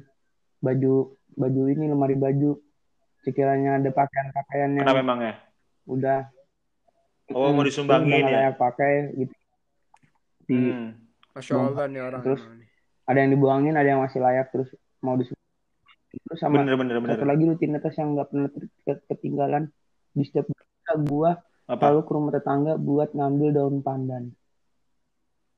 baju 0.59 1.11
baju 1.35 1.61
ini 1.67 1.91
lemari 1.91 2.15
baju 2.15 2.57
sekiranya 3.21 3.77
ada 3.77 3.91
pakaian-pakaian 3.91 4.69
yang 4.73 4.85
Kenapa 4.87 5.03
emang 5.03 5.19
ya? 5.21 5.33
udah 5.85 6.19
Oh, 7.35 7.51
mau 7.51 7.59
Hmm, 7.59 7.67
disumbangin 7.67 8.23
ya? 8.23 8.55
pakai 8.55 9.11
gitu 9.13 9.35
di 10.47 10.55
Hmm. 10.71 10.95
Masya 11.35 11.53
Allah 11.59 11.85
nih 11.91 12.01
orang. 12.01 12.21
Terus? 12.23 12.41
ada 13.03 13.17
yang 13.19 13.31
dibuangin 13.35 13.75
ada 13.75 13.87
yang 13.87 13.99
masih 13.99 14.19
layak 14.19 14.47
terus 14.51 14.71
mau 14.99 15.15
disumbangin 15.15 16.23
terus 16.23 16.39
sama 16.39 16.63
Bener, 16.63 16.75
bener, 16.79 16.95
bener. 16.99 17.15
satu 17.19 17.25
lagi 17.27 17.43
rutinitas 17.43 17.93
yang 17.99 18.15
nggak 18.15 18.27
pernah 18.31 18.49
ketinggalan 19.11 19.63
di 20.11 20.23
setiap 20.23 20.47
gua 21.03 21.35
Apa? 21.67 21.91
lalu 21.91 21.99
ke 22.07 22.11
rumah 22.15 22.31
tetangga 22.31 22.73
buat 22.79 23.11
ngambil 23.11 23.49
daun 23.51 23.75
pandan 23.83 24.31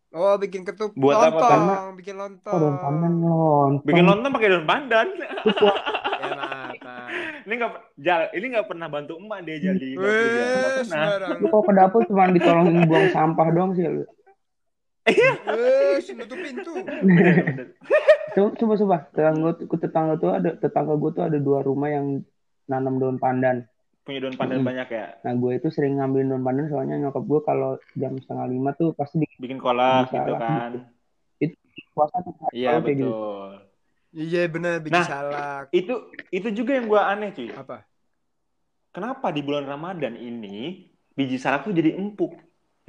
Oh, 0.10 0.34
bikin 0.36 0.66
ketup 0.66 0.90
Buat 0.98 1.22
apa, 1.22 1.30
lontong, 1.30 1.50
Karena- 1.54 1.94
bikin 1.94 2.16
oh 2.16 2.20
lontong. 2.20 2.58
daun 2.58 2.78
pandan 2.82 3.14
lontong 3.16 3.72
Bikin 3.86 4.04
lontong 4.04 4.32
pakai 4.34 4.50
daun 4.50 4.66
pandan. 4.66 5.08
Ya 5.14 5.30
maaf. 6.34 6.74
maaf. 6.82 7.10
ini 7.46 7.54
nggak 7.56 7.72
jal, 7.96 8.22
ini 8.34 8.46
nggak 8.50 8.66
pernah 8.66 8.88
bantu 8.90 9.14
emak 9.16 9.40
dia 9.44 9.58
jadi. 9.64 9.90
Wes, 9.96 10.90
lu 11.40 11.46
kok 11.48 11.62
ke 11.62 11.72
dapur 11.72 12.02
cuma 12.06 12.26
ditolongin 12.28 12.86
buang 12.86 13.10
sampah 13.10 13.48
doang 13.50 13.72
sih 13.74 13.86
lu 13.86 14.04
Wes, 15.06 16.06
nutup 16.12 16.38
pintu. 16.38 16.74
Coba 18.30 18.74
coba 18.78 18.96
tetangga 19.10 19.50
tuh 19.58 19.66
tetangga 19.76 20.14
tuh 20.16 20.30
ada 20.32 20.50
tetangga 20.56 20.94
gue 20.96 21.12
tuh 21.12 21.24
ada 21.24 21.38
dua 21.38 21.60
rumah 21.62 21.90
yang 21.90 22.22
nanam 22.66 22.98
daun 22.98 23.18
pandan 23.18 23.66
Punya 24.08 24.20
daun 24.26 24.36
pandan 24.40 24.64
Mm-mm. 24.64 24.70
banyak 24.70 24.88
ya. 24.90 25.06
nah 25.22 25.34
gue 25.38 25.52
itu 25.60 25.68
sering 25.70 26.00
ngambilin 26.02 26.34
daun 26.34 26.44
pandan 26.46 26.66
soalnya 26.72 26.96
nyokap 26.98 27.24
gue 27.28 27.40
kalau 27.46 27.72
jam 27.94 28.18
setengah 28.18 28.48
lima 28.50 28.72
tuh 28.74 28.96
pasti 28.98 29.22
di 29.22 29.28
Bikin 29.38 29.60
kolak 29.62 30.10
gitu 30.10 30.34
lah. 30.34 30.40
kan. 30.40 30.72
puasa 31.90 32.22
tuh 32.24 32.34
Iya 32.56 32.80
kayak 32.80 32.96
gitu. 32.96 33.12
betul. 33.12 33.52
Iya 34.10 34.42
benar, 34.50 34.82
bikin 34.82 34.98
Nah. 34.98 35.06
salak. 35.06 35.64
Itu 35.70 36.10
itu 36.34 36.48
juga 36.50 36.72
yang 36.80 36.90
gua 36.90 37.14
aneh 37.14 37.30
cuy. 37.36 37.50
Apa? 37.54 37.86
Kenapa 38.90 39.30
di 39.30 39.42
bulan 39.46 39.70
Ramadan 39.70 40.18
ini 40.18 40.90
biji 41.14 41.38
salak 41.38 41.70
tuh 41.70 41.74
jadi 41.78 41.94
empuk 41.94 42.34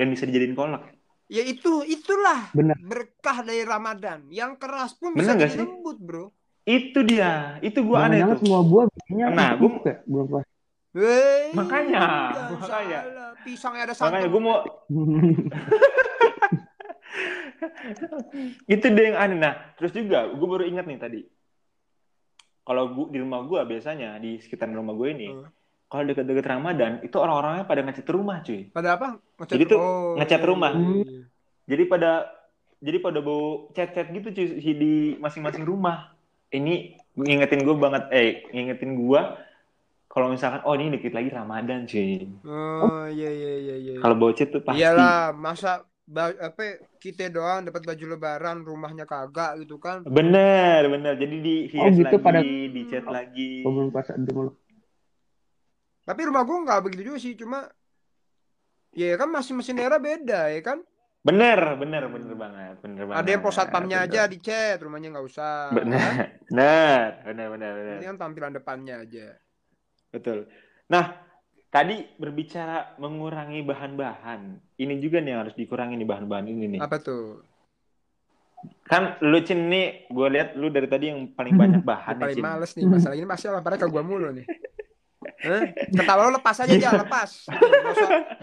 dan 0.00 0.08
bisa 0.08 0.24
dijadiin 0.24 0.56
kolak? 0.56 0.88
Ya 1.30 1.44
itu, 1.46 1.84
itulah 1.86 2.50
Bener. 2.56 2.74
berkah 2.80 3.44
dari 3.44 3.62
Ramadan. 3.62 4.26
Yang 4.32 4.58
keras 4.58 4.96
pun 4.96 5.12
Bener 5.14 5.36
bisa 5.36 5.60
lembut, 5.60 5.98
bro. 6.00 6.26
Itu 6.64 7.04
dia. 7.04 7.60
Itu 7.60 7.84
gua 7.84 8.08
aneh 8.08 8.24
tuh. 8.24 8.40
semua 8.40 8.60
buah 8.64 8.86
bijinya 8.88 9.26
Nah, 9.30 9.50
ya 9.52 9.60
belum 9.60 10.24
puasa 10.26 10.48
Wey, 10.90 11.54
Makanya, 11.54 12.02
makanya. 12.50 13.00
salah. 13.06 13.30
Pisangnya 13.46 13.82
ada 13.86 13.94
satu. 13.94 14.10
Makanya 14.10 14.26
gue 14.26 14.42
mau 14.42 14.58
itu 18.66 18.86
deh 18.90 19.04
yang 19.12 19.18
aneh. 19.18 19.38
Nah, 19.38 19.54
terus 19.78 19.94
juga 19.94 20.26
gue 20.26 20.48
baru 20.50 20.64
ingat 20.66 20.84
nih 20.90 20.98
tadi. 20.98 21.20
Kalau 22.60 22.90
gua 22.90 23.06
di 23.10 23.18
rumah 23.18 23.42
gue 23.46 23.60
biasanya 23.66 24.18
di 24.18 24.38
sekitar 24.38 24.70
rumah 24.70 24.94
gue 24.94 25.08
ini, 25.10 25.28
Hmm. 25.30 25.46
kalau 25.86 26.04
deket-deket 26.06 26.46
Ramadan 26.46 26.92
itu 27.02 27.16
orang-orangnya 27.18 27.64
pada 27.66 27.80
ngecat 27.82 28.06
rumah 28.10 28.42
cuy. 28.42 28.70
Pada 28.70 28.88
apa? 28.94 29.08
Ngecat, 29.38 29.52
Jadi 29.54 29.64
tuh 29.66 29.78
oh, 29.78 30.14
ngecat 30.18 30.40
iya, 30.42 30.46
rumah. 30.46 30.70
iya, 30.74 31.02
iya. 31.02 31.22
Jadi 31.70 31.82
pada 31.86 32.10
jadi 32.80 32.98
pada 32.98 33.18
bau 33.20 33.68
cat-cat 33.70 34.06
gitu 34.10 34.28
cuy 34.30 34.46
di 34.74 34.92
masing-masing 35.18 35.62
rumah. 35.62 36.14
Ini 36.50 36.98
ngingetin 37.14 37.62
gue 37.62 37.76
banget, 37.78 38.10
eh 38.10 38.42
ngingetin 38.50 38.98
gue 38.98 39.20
kalau 40.10 40.26
misalkan 40.26 40.58
oh 40.66 40.74
ini 40.74 40.98
dikit 40.98 41.14
lagi 41.14 41.30
Ramadan 41.30 41.86
cuy. 41.86 42.26
Oh, 42.42 43.06
iya 43.06 43.30
iya 43.30 43.52
iya 43.62 43.76
iya. 43.78 43.94
Kalau 44.02 44.18
bau 44.18 44.34
cat 44.34 44.50
tuh 44.50 44.58
pasti. 44.58 44.82
Iyalah, 44.82 45.30
masa 45.30 45.86
apa 46.18 46.82
kita 46.98 47.30
doang 47.30 47.70
dapat 47.70 47.86
baju 47.86 48.04
lebaran, 48.18 48.66
rumahnya 48.66 49.06
kagak 49.06 49.62
gitu 49.62 49.78
kan. 49.78 50.02
Bener, 50.02 50.90
bener. 50.90 51.14
Jadi 51.14 51.36
dihias 51.38 51.94
Oh, 51.94 51.94
gitu 51.94 52.18
lagi, 52.18 52.26
pada- 52.26 52.42
dicat 52.74 53.06
lagi. 53.06 53.52
Gua 53.62 53.72
belum 53.78 53.88
puasa 53.94 54.18
dulu 54.18 54.50
Tapi 56.02 56.20
rumah 56.26 56.42
gua 56.42 56.58
nggak 56.66 56.80
begitu 56.82 57.02
juga 57.14 57.18
sih, 57.22 57.38
cuma 57.38 57.70
ya 58.90 59.14
kan 59.14 59.30
masing-masing 59.30 59.78
daerah 59.78 60.02
beda 60.02 60.50
ya 60.50 60.58
kan. 60.58 60.82
Bener, 61.22 61.78
bener, 61.78 62.02
bener 62.10 62.34
banget, 62.34 62.74
bener 62.82 63.04
banget. 63.06 63.20
Ada 63.22 63.28
yang 63.30 63.42
pos 63.44 63.54
satpamnya 63.54 63.98
aja 64.02 64.26
di 64.26 64.38
chat, 64.42 64.82
rumahnya 64.82 65.14
nggak 65.14 65.26
usah. 65.30 65.70
Bener, 65.70 66.34
bener, 66.50 67.06
bener, 67.22 67.46
bener, 67.54 67.70
bener. 67.78 67.96
Ini 68.02 68.06
kan 68.10 68.18
tampilan 68.18 68.52
depannya 68.56 69.06
aja. 69.06 69.38
Betul. 70.10 70.50
Nah, 70.90 71.14
tadi 71.70 72.02
berbicara 72.18 72.98
mengurangi 72.98 73.62
bahan-bahan. 73.62 74.58
Ini 74.76 74.94
juga 74.98 75.22
nih 75.22 75.30
yang 75.34 75.40
harus 75.46 75.54
dikurangi 75.54 75.94
nih 75.94 76.08
bahan-bahan 76.08 76.46
ini 76.50 76.66
nih. 76.76 76.80
Apa 76.82 76.98
tuh? 76.98 77.46
Kan 78.84 79.16
lu 79.24 79.38
Cin 79.46 79.70
nih, 79.70 80.10
gue 80.10 80.28
lihat 80.28 80.58
lu 80.58 80.68
dari 80.68 80.90
tadi 80.90 81.14
yang 81.14 81.30
paling 81.32 81.54
banyak 81.56 81.82
bahan 81.90 82.18
Paling 82.18 82.36
Cin. 82.36 82.44
males 82.44 82.70
nih 82.76 82.84
masalah 82.84 83.16
ini 83.16 83.26
masalah 83.26 83.60
pada 83.64 83.78
ke 83.80 83.86
gua 83.86 84.02
mulu 84.04 84.28
nih. 84.34 84.44
Hah? 85.40 85.62
Ketawa 85.96 86.28
lo 86.28 86.30
lepas 86.36 86.56
aja 86.60 86.74
dia 86.74 86.92
lepas. 86.92 87.48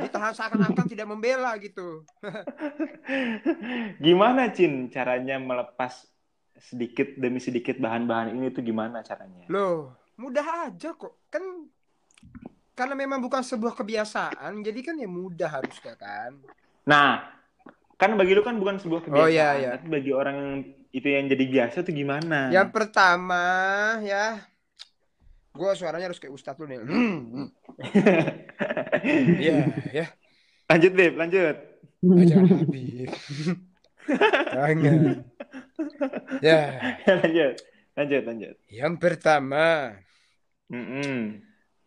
Ditahan 0.02 0.34
seakan-akan 0.34 0.86
tidak 0.90 1.06
membela 1.06 1.54
gitu. 1.60 2.08
Gimana 4.06 4.50
Cin 4.56 4.90
caranya 4.90 5.38
melepas 5.38 6.08
sedikit 6.58 7.14
demi 7.22 7.38
sedikit 7.38 7.78
bahan-bahan 7.78 8.34
ini 8.34 8.50
tuh 8.50 8.66
gimana 8.66 9.06
caranya? 9.06 9.46
Loh, 9.46 9.94
mudah 10.18 10.46
aja 10.66 10.92
kok. 10.94 11.14
Kan 11.30 11.70
karena 12.74 12.94
memang 12.94 13.18
bukan 13.18 13.42
sebuah 13.42 13.74
kebiasaan, 13.74 14.62
jadi 14.62 14.80
kan 14.86 14.96
ya 14.98 15.10
mudah 15.10 15.50
harusnya 15.50 15.98
kan. 15.98 16.38
Nah, 16.86 17.26
kan 17.98 18.14
bagi 18.14 18.38
lu 18.38 18.46
kan 18.46 18.54
bukan 18.54 18.78
sebuah 18.78 19.02
kebiasaan, 19.02 19.26
Oh, 19.26 19.30
iya, 19.30 19.50
iya. 19.58 19.70
tapi 19.78 19.90
bagi 19.90 20.12
orang 20.14 20.36
yang 20.38 20.52
itu 20.94 21.08
yang 21.10 21.26
jadi 21.26 21.46
biasa 21.50 21.82
tuh 21.82 21.90
gimana? 21.90 22.54
Yang 22.54 22.70
pertama 22.70 23.44
ya, 24.06 24.46
gua 25.52 25.74
suaranya 25.74 26.06
harus 26.10 26.22
kayak 26.22 26.38
Ustadz 26.38 26.62
lu 26.62 26.70
nih. 26.70 26.78
Iya, 29.38 29.58
ya. 29.94 30.06
lanjut 30.68 30.92
deh, 30.94 31.10
lanjut. 31.14 31.56
Jangan 32.02 32.46
Habib. 32.62 33.10
Jangan. 34.54 34.98
Ya, 36.42 36.78
lanjut, 37.06 37.54
lanjut, 37.94 38.22
lanjut. 38.26 38.56
yang 38.70 38.98
pertama, 38.98 39.94
Mm-mm. 40.68 41.40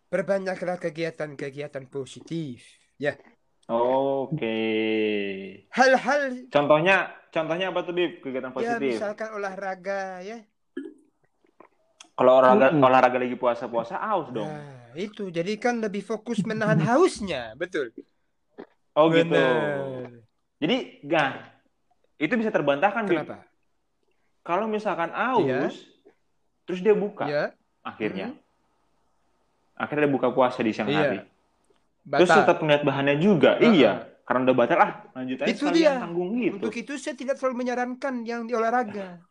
perbanyaklah 0.09 0.81
kegiatan-kegiatan 0.81 1.85
positif. 1.87 2.64
Ya, 2.97 3.16
Oke. 3.71 4.59
hal-hal 5.71 6.51
Contohnya, 6.51 7.14
contohnya 7.31 7.71
apa 7.71 7.87
tuh 7.87 7.95
Bib? 7.95 8.19
Kegiatan 8.19 8.51
ya 8.51 8.57
positif. 8.77 8.99
misalkan 8.99 9.31
olahraga 9.37 10.21
ya. 10.21 10.43
Kalau 12.12 12.37
olahraga, 12.37 12.66
Mm-mm. 12.75 12.85
olahraga 12.85 13.16
lagi 13.16 13.37
puasa-puasa, 13.38 13.97
aus 13.97 14.29
dong. 14.29 14.51
Nah, 14.51 14.93
itu 14.93 15.31
jadi 15.33 15.57
kan 15.57 15.81
lebih 15.81 16.05
fokus 16.05 16.45
menahan 16.45 16.77
hausnya, 16.88 17.55
betul. 17.57 17.95
Oh 18.99 19.09
gitu. 19.09 19.31
Benar. 19.33 20.21
Jadi, 20.61 20.77
nah, 21.09 21.31
itu 22.21 22.35
bisa 22.37 22.51
terbantahkan 22.53 23.09
Bib. 23.09 23.25
Kenapa? 23.25 23.47
Kalau 24.45 24.66
misalkan 24.69 25.12
aus, 25.14 25.47
Iya. 25.47 25.62
terus 26.66 26.81
dia 26.83 26.93
buka, 26.93 27.25
Ya, 27.25 27.45
akhirnya. 27.81 28.37
Akhirnya 29.81 30.05
dia 30.05 30.12
buka 30.12 30.29
puasa 30.29 30.61
di 30.61 30.71
siang 30.71 30.87
Iya. 30.87 31.01
hari. 31.01 31.19
Terus 32.03 32.29
batal. 32.29 32.38
tetap 32.45 32.57
melihat 32.61 32.83
bahannya 32.83 33.16
juga. 33.16 33.57
Heeh. 33.57 33.73
Iya. 33.75 33.93
Karena 34.23 34.40
udah 34.45 34.57
batal, 34.57 34.79
ah 34.79 34.93
lanjut 35.12 35.38
aja 35.38 35.49
Itu 35.49 35.64
dia. 35.71 35.99
tanggung 35.99 36.37
gitu. 36.37 36.61
Untuk 36.61 36.77
itu 36.77 36.93
saya 36.95 37.14
tidak 37.14 37.35
selalu 37.35 37.57
menyarankan 37.59 38.14
yang 38.23 38.45
di 38.45 38.53
olahraga. 38.53 39.09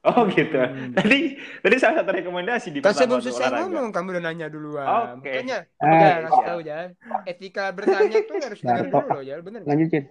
Oh 0.00 0.24
gitu. 0.24 0.56
Hmm. 0.56 0.96
Tadi 0.96 1.36
tadi 1.60 1.76
salah 1.76 2.00
satu 2.00 2.16
rekomendasi 2.16 2.72
di 2.72 2.80
Kan 2.80 2.88
saya 2.88 3.04
pertama 3.04 3.12
belum 3.12 3.20
selesai 3.20 3.44
olahraga. 3.44 3.60
ngomong, 3.62 3.86
kamu 3.92 4.06
udah 4.08 4.22
nanya 4.24 4.46
duluan. 4.48 4.86
Oke. 5.12 5.28
Makanya, 5.28 5.58
Eh, 5.60 5.84
udah 5.84 6.00
kasih 6.00 6.32
siap. 6.32 6.48
tahu 6.48 6.60
ya. 6.62 6.78
Etika 7.26 7.64
bertanya 7.68 8.18
tuh 8.24 8.36
harus 8.40 8.58
dengar 8.58 8.80
Darto. 8.80 8.96
dulu 8.96 9.08
loh, 9.12 9.20
ya, 9.20 9.34
bener 9.38 9.60
nggak? 9.60 9.68
Lanjut, 9.68 9.88
Cin. 9.92 10.04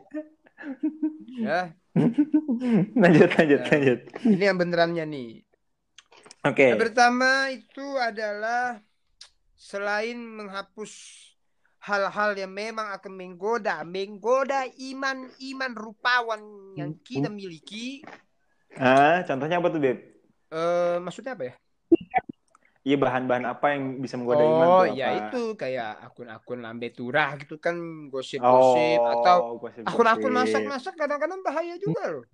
Ya, 1.42 1.60
lanjut, 3.02 3.30
lanjut, 3.32 3.60
Ya. 3.60 3.68
lanjut. 3.68 4.00
ini 4.24 4.44
yang 4.44 4.58
benerannya 4.58 5.06
nih. 5.06 5.30
Oke. 6.46 6.66
Yang 6.70 6.82
pertama 6.86 7.30
itu 7.50 7.86
adalah 7.98 8.78
selain 9.60 10.16
menghapus 10.16 10.92
hal-hal 11.84 12.32
yang 12.40 12.56
memang 12.56 12.96
akan 12.96 13.12
menggoda, 13.12 13.84
menggoda 13.84 14.64
iman-iman 14.72 15.72
rupawan 15.76 16.42
yang 16.80 16.96
kita 17.04 17.28
miliki. 17.28 18.00
Ah, 18.80 19.20
contohnya 19.28 19.60
apa 19.60 19.68
tuh, 19.68 19.84
Beb? 19.84 19.98
Eh, 20.50 20.98
maksudnya 21.04 21.36
apa 21.36 21.44
ya? 21.52 21.56
Iya 22.88 22.96
bahan-bahan 22.96 23.44
apa 23.44 23.76
yang 23.76 24.00
bisa 24.00 24.16
menggoda 24.16 24.48
iman 24.48 24.68
Oh, 24.72 24.88
ya 24.88 25.12
itu 25.12 25.54
kayak 25.60 26.00
akun-akun 26.00 26.64
lambe 26.64 26.88
turah 26.96 27.36
gitu 27.36 27.60
kan 27.60 27.76
gosip-gosip 28.08 29.04
atau 29.04 29.36
Oh, 29.44 29.60
gosip-gosip. 29.60 29.92
akun-akun 29.94 30.32
masak-masak 30.32 30.96
kadang-kadang 30.96 31.44
bahaya 31.44 31.76
juga 31.76 32.08
loh. 32.08 32.26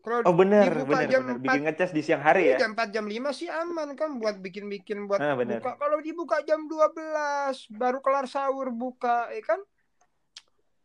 Kalau 0.00 0.24
Oh 0.24 0.32
benar, 0.32 0.64
dibuka 0.72 0.96
benar, 1.04 1.10
jam 1.12 1.22
benar. 1.22 1.36
4 1.36 1.44
Bikin 1.44 1.62
ngecas 1.68 1.90
di 1.92 2.00
siang 2.00 2.22
hari 2.24 2.42
ya. 2.52 2.56
jam 2.56 2.72
4 2.72 2.88
jam 2.88 3.04
5 3.04 3.30
sih 3.36 3.48
aman 3.52 3.92
kan 3.92 4.16
buat 4.16 4.40
bikin-bikin 4.40 5.04
buat 5.04 5.20
Ah, 5.20 5.36
buka. 5.36 5.76
Kalau 5.76 5.98
dibuka 6.00 6.36
jam 6.48 6.64
12 6.64 7.68
baru 7.68 8.00
kelar 8.00 8.24
sahur 8.24 8.72
buka, 8.72 9.28
ya 9.28 9.44
kan? 9.44 9.60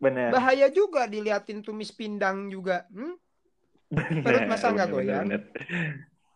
Benar. 0.03 0.35
Bahaya 0.35 0.67
juga 0.67 1.07
diliatin 1.07 1.63
tumis 1.63 1.95
pindang 1.95 2.51
juga. 2.51 2.83
Hmm? 2.91 3.15
Perut 3.95 4.43
Benar, 4.43 4.51
masa 4.51 4.67
nggak 4.75 4.89
goyang? 4.91 5.27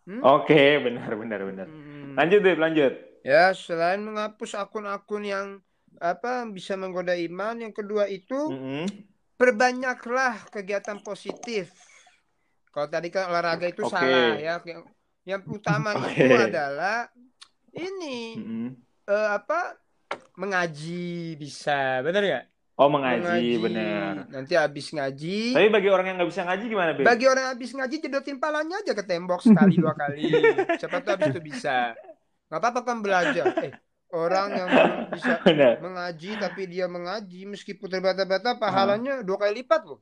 Hmm? 0.08 0.22
Oke, 0.24 0.80
benar, 0.80 1.12
benar, 1.20 1.40
benar. 1.44 1.68
Hmm. 1.68 2.16
Lanjut, 2.16 2.40
Beb, 2.40 2.58
lanjut. 2.58 2.94
Ya, 3.28 3.52
selain 3.52 4.00
menghapus 4.00 4.56
akun-akun 4.56 5.28
yang 5.28 5.48
apa 6.00 6.48
bisa 6.48 6.80
menggoda 6.80 7.12
iman, 7.20 7.60
yang 7.60 7.76
kedua 7.76 8.08
itu 8.08 8.56
Mm-mm. 8.56 8.88
perbanyaklah 9.36 10.48
kegiatan 10.48 11.04
positif. 11.04 11.68
Kalau 12.70 12.88
tadi 12.88 13.08
kan 13.10 13.30
olahraga 13.30 13.66
itu 13.66 13.82
Oke. 13.82 13.92
salah 13.92 14.38
ya. 14.38 14.62
Yang, 15.26 15.42
utama 15.50 15.94
Oke. 16.00 16.22
itu 16.22 16.36
adalah 16.38 17.10
ini 17.74 18.38
Mm-mm. 18.38 18.70
eh, 19.06 19.30
apa 19.36 19.78
mengaji 20.38 21.36
bisa, 21.36 22.02
benar 22.02 22.22
nggak? 22.24 22.46
Oh, 22.80 22.88
mengaji, 22.88 23.60
benar. 23.60 24.24
Nanti 24.32 24.56
habis 24.56 24.88
ngaji, 24.96 25.52
Tapi 25.52 25.68
bagi 25.68 25.92
orang 25.92 26.06
yang 26.08 26.16
nggak 26.16 26.32
bisa 26.32 26.48
ngaji 26.48 26.64
gimana, 26.72 26.90
Beb? 26.96 27.04
bagi 27.04 27.26
orang 27.28 27.44
yang 27.44 27.54
habis 27.60 27.72
ngaji 27.76 27.96
jedotin 28.00 28.40
palanya 28.40 28.80
aja 28.80 28.96
ke 28.96 29.04
tembok 29.04 29.44
sekali 29.44 29.76
dua 29.76 29.92
kali. 30.00 30.32
Siapa 30.80 31.04
tahu 31.04 31.20
habis 31.20 31.28
itu 31.36 31.42
bisa. 31.44 31.92
Nggak 32.48 32.60
apa-apa 32.64 32.80
kan 32.88 32.98
belajar. 33.04 33.46
Eh, 33.60 33.76
orang 34.16 34.48
yang 34.56 34.70
bisa 35.12 35.38
Benar. 35.46 35.84
mengaji 35.84 36.40
tapi 36.40 36.62
dia 36.72 36.88
mengaji 36.88 37.52
meskipun 37.52 37.88
terbata-bata 37.92 38.56
pahalanya 38.56 39.28
dua 39.28 39.38
kali 39.44 39.60
lipat 39.60 39.84
loh. 39.84 40.00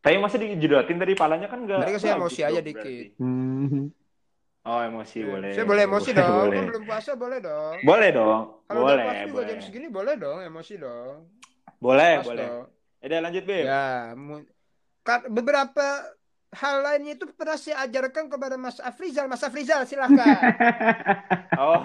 Tapi 0.00 0.16
masa 0.16 0.40
dijedotin 0.40 0.96
dari 0.96 1.12
palanya 1.12 1.44
kan 1.44 1.60
nggak 1.64 1.84
Mereka 1.84 1.98
saya 2.00 2.16
emosi 2.16 2.40
aja 2.40 2.60
dikit. 2.64 3.20
Hmm. 3.20 3.92
Oh, 4.60 4.80
emosi 4.84 5.24
boleh. 5.24 5.52
Saya 5.56 5.64
boleh 5.64 5.82
emosi 5.88 6.10
Boleh, 6.12 6.20
dong. 6.20 6.36
Boleh, 6.36 6.60
belum 6.68 6.82
puasa 6.84 7.10
boleh 7.16 7.38
dong. 7.40 7.76
boleh 7.80 8.08
dong. 8.12 8.40
Kalau 8.68 8.80
boleh, 8.84 9.04
puasa 9.08 9.24
juga 9.28 9.42
jam 9.48 9.58
segini 9.64 9.88
boleh 9.88 10.14
dong 10.20 10.38
emosi 10.44 10.74
dong. 10.76 11.16
Boleh, 11.80 12.12
Pas 12.20 12.26
boleh. 12.28 12.44
dong. 12.44 12.64
Udah 13.00 13.18
lanjut, 13.24 13.44
Beb. 13.48 13.64
Ya, 13.64 14.12
beberapa 15.32 15.86
hal 16.50 16.74
lainnya 16.82 17.14
itu 17.16 17.24
pernah 17.32 17.56
saya 17.56 17.88
ajarkan 17.88 18.28
kepada 18.28 18.60
Mas 18.60 18.76
Afrizal. 18.82 19.30
Mas 19.30 19.40
Afrizal 19.44 19.84
silahkan. 19.88 20.38
Oh. 21.60 21.84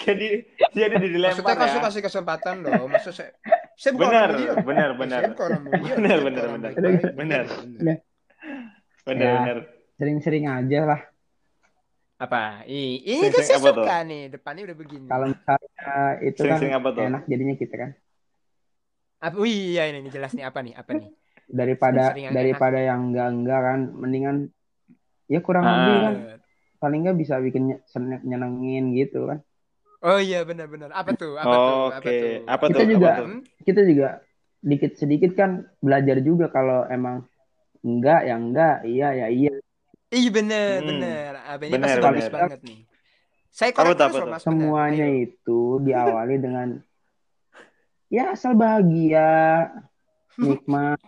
jadi 0.00 0.28
jadi 0.72 0.96
dilempar 0.96 1.36
Maksudnya 1.36 1.56
kasih 1.60 1.76
ya. 1.76 1.84
kasih 1.84 2.00
kesempatan 2.00 2.54
dong. 2.64 2.88
Maksud 2.88 3.12
saya, 3.12 3.36
saya 3.80 3.92
bukan 3.96 4.06
Benar, 4.06 4.20
orang 4.28 4.36
mulia. 4.36 4.52
benar, 4.60 4.90
benar. 4.92 5.20
Saya 5.24 5.30
bukan 5.32 5.46
orang 5.48 5.62
mulia. 5.64 5.94
Benar, 5.96 6.18
benar, 6.20 6.44
benar. 6.46 6.70
baik-baik. 6.70 7.00
Benar. 7.16 7.44
benar. 7.48 7.96
Benar, 9.00 9.24
Ya. 9.24 9.32
benar. 9.40 9.58
Sering-sering 9.96 10.44
aja 10.44 10.80
lah. 10.84 11.00
Apa? 12.20 12.68
Ih, 12.68 13.00
Ini 13.00 13.32
kan 13.32 13.40
saya 13.40 13.58
suka 13.58 13.96
nih. 14.04 14.28
Depannya 14.28 14.62
udah 14.68 14.76
begini. 14.76 15.06
Kalau 15.08 15.26
misalnya 15.32 15.96
itu 16.20 16.40
kan 16.44 16.60
enak 16.60 17.22
jadinya 17.24 17.54
kita 17.56 17.74
kan. 17.74 17.90
Apa? 19.18 19.36
Wih, 19.36 19.76
iya 19.76 19.88
ini, 19.88 20.04
ini 20.04 20.10
jelas 20.12 20.32
nih 20.32 20.44
apa 20.44 20.60
nih? 20.60 20.76
Apa 20.76 20.90
nih? 20.96 21.08
Daripada 21.50 22.12
yang 22.14 22.32
daripada 22.32 22.78
yang 22.78 23.00
enggak-enggak 23.10 23.60
kan, 23.60 23.80
mendingan 23.96 24.36
ya 25.26 25.40
kurang 25.40 25.64
Ah. 25.64 25.72
lebih 25.72 25.96
kan. 25.96 26.14
Paling 26.76 27.00
enggak 27.04 27.16
bisa 27.16 27.34
bikin 27.40 27.80
nyenengin 28.24 28.92
gitu 28.92 29.24
kan. 29.24 29.40
Oh 30.00 30.16
iya 30.16 30.38
benar-benar. 30.48 30.88
Apa 30.96 31.12
tuh? 31.12 31.36
Apa 31.36 31.56
tuh? 31.60 31.76
Apa 31.92 32.00
Oke, 32.00 32.16
tuh? 32.20 32.32
apa 32.48 32.64
Kita 32.72 32.80
tuh? 32.80 32.88
juga 32.92 33.08
Apa 33.12 33.20
tuh? 33.20 33.28
Kita 33.68 33.80
juga 33.84 34.06
dikit 34.60 34.92
sedikit 35.00 35.30
kan 35.40 35.50
belajar 35.84 36.16
juga 36.24 36.46
kalau 36.52 36.84
emang 36.88 37.16
enggak 37.84 38.20
ya 38.28 38.34
enggak, 38.36 38.74
iya 38.88 39.06
ya 39.20 39.26
iya. 39.28 39.50
Iya 40.10 40.28
bener, 40.34 40.76
Hmm. 40.80 40.88
bener. 40.88 41.30
Abang 41.48 41.68
ini 41.68 41.76
Bener, 41.76 41.86
pasti 41.86 42.00
bagus 42.06 42.28
banget 42.32 42.58
nih. 42.66 42.78
Saya 43.52 43.70
Apa 43.76 43.76
korek 43.76 43.94
tuh, 43.98 44.04
terus 44.08 44.08
apa 44.08 44.16
loh 44.16 44.24
tuh? 44.24 44.32
mas. 44.32 44.44
bener. 44.44 44.46
Semuanya 44.48 45.06
Ayo. 45.06 45.22
itu 45.24 45.58
diawali 45.86 46.34
dengan 46.44 46.68
ya 48.10 48.22
asal 48.34 48.52
bahagia, 48.56 49.28
nikmat, 50.42 50.98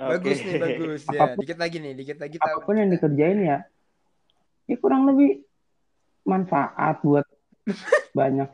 Bagus 0.00 0.38
nih, 0.46 0.56
bagus. 0.56 1.00
Ya, 1.06 1.20
Apapun- 1.20 1.40
dikit 1.42 1.58
lagi 1.60 1.76
nih, 1.84 1.92
dikit 1.98 2.16
lagi 2.22 2.36
tahu. 2.40 2.48
apa 2.56 2.58
pun 2.64 2.74
yang 2.80 2.88
dikerjain 2.94 3.38
ya, 3.44 3.58
ya 4.70 4.76
kurang 4.80 5.02
lebih 5.10 5.44
manfaat 6.24 6.96
buat 7.04 7.26
banyak 8.18 8.48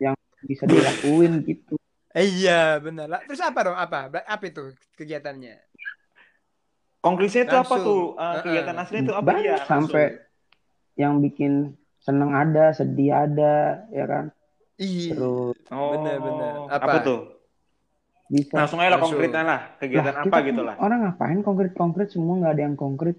yang 0.00 0.16
bisa 0.44 0.64
dilakuin 0.64 1.44
gitu. 1.44 1.76
Eh, 2.10 2.26
iya 2.26 2.82
benar 2.82 3.06
lah. 3.06 3.20
Terus 3.22 3.38
apa 3.42 3.60
dong? 3.62 3.78
Apa? 3.78 4.10
Apa 4.10 4.44
itu 4.50 4.74
kegiatannya? 4.98 5.62
Konkretnya 7.00 7.48
itu 7.48 7.56
apa 7.56 7.74
tuh? 7.80 8.02
Heeh. 8.18 8.42
kegiatan 8.44 8.76
aslinya 8.76 9.02
itu 9.08 9.14
apa 9.16 9.26
Banyak 9.30 9.60
ya? 9.62 9.64
sampai 9.64 10.04
yang 11.00 11.22
bikin 11.24 11.78
seneng 12.02 12.34
ada, 12.36 12.76
sedih 12.76 13.12
ada, 13.14 13.88
ya 13.88 14.04
kan? 14.04 14.24
Iya. 14.76 15.16
Terus 15.16 15.56
Oh, 15.70 15.96
Bener, 15.96 16.16
bener. 16.20 16.52
Apa? 16.68 16.84
Apa? 16.84 16.98
tuh? 17.04 17.20
bisa 18.30 18.62
Langsung 18.62 18.78
aja 18.78 18.94
lah 18.94 19.00
konkretnya 19.02 19.42
lah. 19.42 19.60
Kegiatan 19.82 20.14
Lah, 20.14 20.22
apa 20.22 20.36
kita 20.38 20.48
gitu 20.54 20.62
lah. 20.62 20.74
Orang 20.78 21.02
ngapain 21.02 21.42
konkret-konkret 21.42 22.14
semua 22.14 22.38
nggak 22.38 22.54
ada 22.54 22.62
yang 22.62 22.76
konkret. 22.78 23.18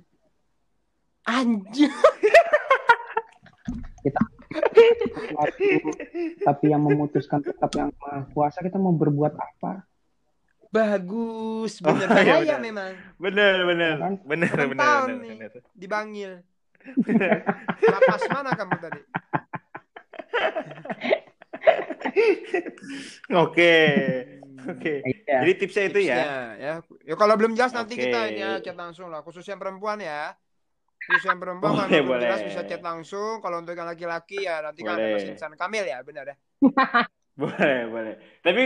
Anjir. 1.28 1.91
Tapi 6.42 6.66
yang 6.68 6.82
memutuskan 6.82 7.40
tetap 7.40 7.72
yang 7.74 7.90
maha 7.96 8.28
kuasa 8.30 8.60
kita 8.60 8.76
mau 8.76 8.92
berbuat 8.92 9.34
apa? 9.34 9.86
Bagus, 10.72 11.84
Oh, 11.84 11.92
bener 11.92 12.08
iya, 12.08 12.16
bahaya 12.16 12.56
bener. 12.56 12.60
memang. 12.64 12.92
Bener, 13.20 13.56
bener. 13.68 13.94
Kan? 14.00 14.14
Bener, 14.24 14.48
Enam 14.50 14.70
bener, 14.72 14.80
tahun 14.80 15.08
bener, 15.10 15.20
nih. 15.20 15.30
bener. 15.36 15.52
Dibangil. 15.76 16.32
Lapas 17.84 18.22
mana 18.32 18.52
kamu 18.56 18.76
tadi? 18.80 19.02
Oke. 23.44 23.76
Oke. 24.62 24.94
Iya. 25.02 25.38
Jadi 25.44 25.52
tipsnya 25.58 25.84
itu 25.90 26.00
ya. 26.06 26.16
Tipsnya, 26.16 26.40
ya. 26.56 26.74
Ya 27.04 27.16
kalau 27.18 27.34
belum 27.36 27.52
jelas 27.52 27.74
nanti 27.74 27.98
Oke. 27.98 28.08
kita 28.08 28.20
ini 28.30 28.40
ya 28.40 28.52
chat 28.62 28.78
langsung 28.78 29.10
lah. 29.10 29.20
Khusus 29.26 29.44
yang 29.44 29.60
perempuan 29.60 30.00
ya. 30.00 30.32
Khusus 31.12 31.28
yang 31.28 31.39
perempuan 31.43 31.76
kalau 31.76 31.91
Boleh, 32.08 32.24
jelas 32.24 32.39
boleh. 32.39 32.47
bisa 32.47 32.62
chat 32.63 32.80
langsung. 32.80 33.43
Kalau 33.43 33.60
untuk 33.60 33.76
yang 33.76 33.84
laki-laki 33.84 34.47
ya 34.47 34.63
nanti 34.63 34.80
kan 34.80 34.95
ada 34.95 35.04
Boleh. 35.04 35.15
Mas 35.19 35.28
Insan 35.28 35.54
Kamil 35.60 35.84
ya, 35.84 36.00
benar 36.02 36.26
ya. 36.32 36.36
Boleh, 37.32 37.80
boleh. 37.88 38.13
Tapi 38.43 38.63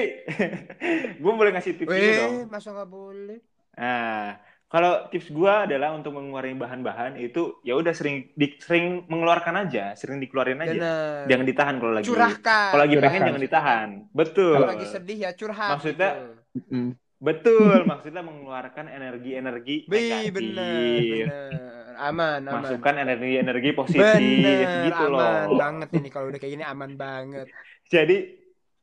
gue 1.22 1.34
boleh 1.34 1.52
ngasih 1.54 1.74
tips 1.80 1.90
juga 1.90 2.14
dong. 2.22 2.50
Masa 2.50 2.70
nggak 2.74 2.90
boleh? 2.90 3.38
Nah, 3.78 4.36
kalau 4.66 5.08
tips 5.08 5.30
gua 5.32 5.64
adalah 5.64 5.94
untuk 5.94 6.18
mengeluarkan 6.18 6.58
bahan-bahan 6.60 7.12
itu 7.22 7.62
ya 7.62 7.78
udah 7.78 7.94
sering 7.94 8.34
di, 8.34 8.58
sering 8.58 9.06
mengeluarkan 9.08 9.70
aja, 9.70 9.94
sering 9.96 10.18
dikeluarin 10.20 10.60
aja. 10.60 10.76
Benar. 10.76 11.24
Jangan 11.30 11.46
ditahan 11.46 11.76
kalau 11.78 11.94
lagi 11.94 12.08
Curahkan. 12.10 12.70
kalau 12.74 12.84
lagi 12.84 12.96
pengen 13.00 13.22
jangan 13.22 13.44
ditahan. 13.46 13.90
Betul. 14.12 14.54
Kalau 14.60 14.72
lagi 14.76 14.88
sedih 14.90 15.18
ya 15.24 15.32
curhat. 15.34 15.70
Maksudnya- 15.78 16.16
gitu. 16.52 16.98
Betul, 17.16 17.88
maksudnya 17.88 18.22
mengeluarkan 18.22 18.92
energi-energi 18.92 19.88
negatif. 19.88 20.34
bener, 20.36 21.26
bener. 21.32 21.85
Aman, 21.98 22.44
aman. 22.44 22.62
Masukkan 22.62 22.94
energi-energi 22.98 23.70
positif 23.72 24.04
Bener, 24.04 24.86
gitu 24.86 25.04
aman 25.08 25.48
loh. 25.48 25.58
banget 25.58 25.90
ini 25.94 26.08
kalau 26.08 26.28
udah 26.28 26.38
kayak 26.38 26.54
gini 26.54 26.66
aman 26.66 26.92
banget. 26.94 27.48
Jadi 27.94 28.18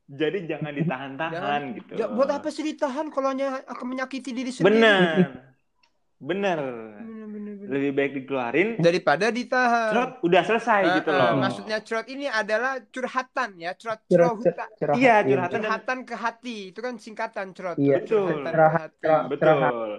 jadi 0.03 0.37
jangan 0.45 0.73
ditahan-tahan 0.73 1.61
gitu. 1.75 1.91
Ya, 1.95 2.05
buat 2.07 2.27
apa 2.27 2.47
sih 2.47 2.61
ditahan 2.61 3.07
kalau 3.07 3.31
hanya 3.31 3.63
akan 3.63 3.85
menyakiti 3.87 4.31
diri 4.31 4.51
sendiri? 4.51 4.75
Bener. 4.75 5.01
Bener. 6.23 6.55
Bener, 6.95 7.27
bener, 7.27 7.53
bener. 7.57 7.67
Lebih 7.67 7.91
baik 7.91 8.11
dikeluarin, 8.15 8.69
Daripada 8.79 9.27
ditahan. 9.27 9.91
cerot, 9.91 10.11
udah 10.23 10.41
selesai 10.41 10.81
Eh, 10.81 10.93
gitu 10.97 11.11
loh. 11.11 11.35
maksudnya 11.35 11.77
curhat 11.79 12.07
ini 12.07 12.31
adalah 12.31 12.79
curhatan 12.85 13.59
ya, 13.59 13.75
curhat 13.75 14.07
Curhat, 14.07 14.39
curhat 14.39 14.69
curhat. 14.73 14.95
Iya, 14.95 15.15
curhatan 15.19 15.59
curhatan 15.59 15.97
ke 16.03 16.15
hati 16.15 16.57
itu 16.71 16.79
kan 16.79 16.95
singkatan 16.95 17.51
curhat. 17.51 17.75
Iya. 17.75 17.99
Betul. 17.99 18.39
Curhatan 18.39 18.47
ke 18.47 18.55
Curhat, 18.55 18.71
hati. 18.71 19.03
curhat. 19.03 19.23
Betul. 19.27 19.89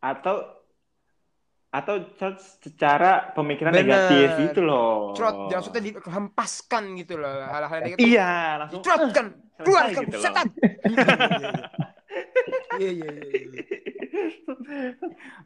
Atau 0.00 0.34
atau 1.70 1.94
cerot 2.14 2.34
secara 2.58 3.30
pemikiran 3.30 3.70
Bener. 3.70 3.86
negatif 3.86 4.26
gitu 4.44 4.60
loh. 4.60 5.14
Curhat 5.14 5.48
maksudnya 5.48 5.82
dihempaskan 5.84 6.82
gitu 6.96 7.14
loh 7.14 7.30
hal-hal 7.46 7.78
negatif. 7.80 8.02
Iya, 8.02 8.32
langsung 8.58 8.82
Curhatkan, 8.82 9.26
selesai 9.30 9.62
keluar 9.62 9.82
gitu 9.86 9.94
kamu 9.96 10.10
loh. 10.10 10.20
setan. 10.20 10.46
Iya 12.72 12.90
iya 12.90 13.10
iya. 13.12 13.30
iya. 13.46 13.62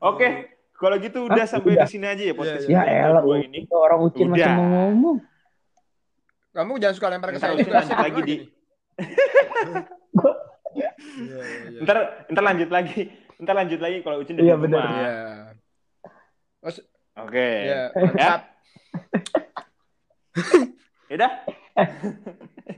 Oke, 0.01 0.29
kalau 0.73 0.97
gitu 0.97 1.27
udah 1.27 1.45
Ah, 1.45 1.49
sampai 1.49 1.77
udah. 1.77 1.85
di 1.85 1.91
sini 1.91 2.07
aja 2.07 2.23
ya 2.23 2.33
podcast 2.33 2.65
Iya, 2.65 2.73
Ya 2.73 2.81
kita 2.81 3.05
elah, 3.05 3.21
berdua 3.21 3.37
ini. 3.43 3.59
orang 3.69 3.99
Ucin 4.01 4.27
masih 4.29 4.51
mau 4.51 4.67
ngomong. 4.67 5.17
Kamu 6.55 6.73
jangan 6.79 6.95
suka 6.95 7.09
lempar 7.11 7.31
ke 7.31 7.39
saya 7.39 7.53
lanjut 7.53 7.69
lagi 7.99 8.21
di 8.23 8.37
Iya, 10.75 10.91
iya, 11.15 11.39
iya. 11.71 11.79
ntar 11.83 11.97
ntar 12.29 12.43
lanjut 12.43 12.71
lagi. 12.71 13.01
Ntar 13.37 13.55
lanjut 13.55 13.79
lagi 13.79 13.97
kalau 14.01 14.17
Ucin 14.19 14.35
udah 14.35 14.45
Iya, 14.45 14.55
di 14.55 14.63
rumah. 14.65 14.89
Iya. 14.89 15.15
Oke. 17.14 17.46
Iya, 17.62 17.66
Ya. 17.66 17.83
mantap. 17.94 18.40
Udah. 21.07 21.31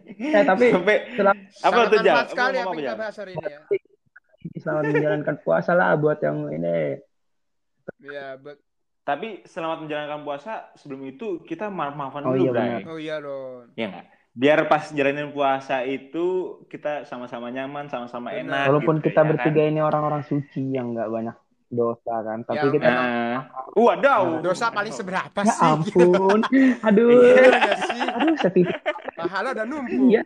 Eh, 0.09 0.45
tapi 0.45 0.65
sampai 0.71 0.97
selam- 1.13 1.45
apa 1.63 1.79
tuh 1.87 1.99
manfaat 1.99 2.27
sekali 2.29 2.57
Ngomong 2.57 2.67
apa 2.67 2.83
kita 2.83 2.95
bahas 2.97 3.17
hari 3.17 3.33
ini 3.33 3.47
ya. 3.47 3.61
selamat 4.57 4.83
menjalankan 4.91 5.35
puasa 5.41 5.73
lah 5.73 5.95
buat 5.95 6.19
yang 6.19 6.51
ini. 6.51 6.99
Iya, 8.03 8.37
bet- 8.37 8.61
Tapi 9.03 9.47
selamat 9.47 9.79
menjalankan 9.81 10.21
puasa. 10.21 10.69
Sebelum 10.75 11.01
itu 11.07 11.41
kita 11.41 11.69
maaf-maafan 11.69 12.25
Oh, 12.25 12.35
dulu, 12.35 12.43
iya, 12.43 12.51
Bray. 12.51 12.85
Oh 12.85 12.99
iya 12.99 13.21
dong. 13.21 13.71
Ya 13.75 13.87
nggak? 13.87 14.05
Biar 14.33 14.67
pas 14.67 14.91
jalanin 14.91 15.31
puasa 15.31 15.81
itu 15.81 16.59
kita 16.67 17.05
sama-sama 17.05 17.49
nyaman, 17.49 17.87
sama-sama 17.87 18.33
enak. 18.33 18.67
Walaupun 18.67 18.99
gitu, 18.99 19.07
kita 19.07 19.23
ya 19.23 19.25
bertiga 19.25 19.61
kan? 19.63 19.71
ini 19.71 19.81
orang-orang 19.81 20.23
suci 20.23 20.69
yang 20.69 20.91
nggak 20.91 21.07
banyak 21.07 21.37
dosa 21.69 22.15
kan, 22.21 22.39
tapi 22.41 22.59
Ya, 22.61 22.71
kita 22.71 22.87
Nah, 22.87 23.37
wadaw. 23.73 24.39
Dosa 24.39 24.71
paling 24.71 24.91
seberapa 24.91 25.41
ya 25.41 25.51
sih? 25.51 25.67
ampun, 25.67 26.39
aduh, 26.87 27.11
Iya 27.11 27.45
sih? 27.83 28.03
aduh 28.07 28.35
setitik 28.37 28.79
Pahala 29.13 29.51
udah 29.51 29.65
numpuk. 29.65 30.07
iya. 30.07 30.23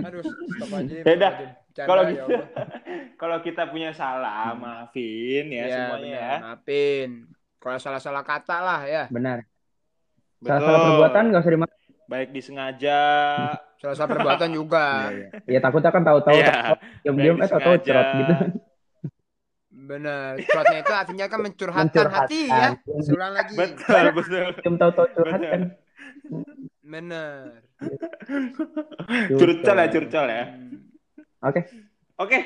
Aduh, 0.00 0.22
stop 0.22 0.70
aja. 0.72 0.94
Ya 0.98 1.12
udah, 1.14 1.32
Kalau 1.76 2.02
ya 2.04 2.10
gitu, 2.12 2.24
kalau 3.20 3.36
kita 3.40 3.62
punya 3.66 3.90
salah, 3.92 4.54
maafin 4.54 5.44
ya, 5.48 5.64
Iya, 5.64 5.74
semuanya 5.74 5.98
benar. 6.06 6.18
ya. 6.18 6.36
Maafin. 6.44 7.08
Kalau 7.58 7.78
salah-salah 7.78 8.22
kata 8.22 8.56
lah 8.58 8.80
ya. 8.84 9.04
Benar. 9.08 9.42
Salah-salah 10.40 10.80
perbuatan 10.86 11.22
nggak 11.28 11.42
usah 11.42 11.52
dimaafin. 11.52 11.87
Baik 12.08 12.32
disengaja. 12.32 13.00
Salah-salah 13.78 14.10
perbuatan 14.10 14.50
juga. 14.50 15.12
Ya 15.52 15.60
takutnya 15.60 15.92
kan 15.92 16.02
tahu-tahu 16.02 16.34
Iya. 16.34 16.74
diam-diam 17.04 17.36
eh 17.38 17.46
tahu-tahu 17.46 17.76
cerot 17.80 18.08
gitu. 18.16 18.34
Benar. 19.70 20.36
Curhatnya 20.38 20.78
itu 20.78 20.92
artinya 20.92 21.26
kan 21.26 21.40
mencurhatkan 21.40 21.86
Mencurhatkan. 21.86 22.24
hati 22.26 22.40
ya. 22.44 22.66
Seulang 22.98 23.32
lagi. 23.32 23.54
Betul, 23.54 24.04
betul. 24.12 24.44
Diam 24.58 24.76
tahu-tahu 24.76 25.06
curhat 25.14 25.40
kan. 25.40 25.62
Benar. 26.82 27.40
Curcol 29.30 29.76
ya, 29.76 29.86
curcol 29.88 30.26
ya. 30.26 30.44
Hmm. 30.48 30.76
Oke. 31.40 31.60
Oke, 32.18 32.38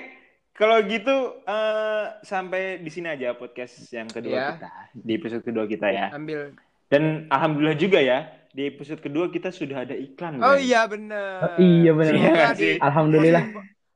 kalau 0.52 0.84
gitu 0.84 1.16
eh, 1.42 2.04
sampai 2.20 2.76
di 2.78 2.90
sini 2.92 3.08
aja 3.08 3.32
podcast 3.32 3.72
yang 3.88 4.04
kedua 4.04 4.30
Iya. 4.30 4.46
kita 4.52 4.70
di 4.92 5.12
episode 5.16 5.42
kedua 5.42 5.64
kita 5.64 5.88
ya. 5.88 6.12
Ambil. 6.12 6.52
Dan 6.86 7.24
alhamdulillah 7.26 7.74
juga 7.74 7.98
ya 7.98 8.28
di 8.52 8.68
episode 8.68 9.00
kedua 9.00 9.32
kita 9.32 9.48
sudah 9.48 9.88
ada 9.88 9.96
iklan. 9.96 10.36
Oh 10.44 10.52
guys. 10.52 10.60
iya 10.60 10.84
benar. 10.84 11.36
Oh, 11.40 11.56
iya, 11.56 11.90
benar. 11.96 12.12
Iya 12.12 12.46
di 12.52 12.70
Alhamdulillah. 12.76 13.44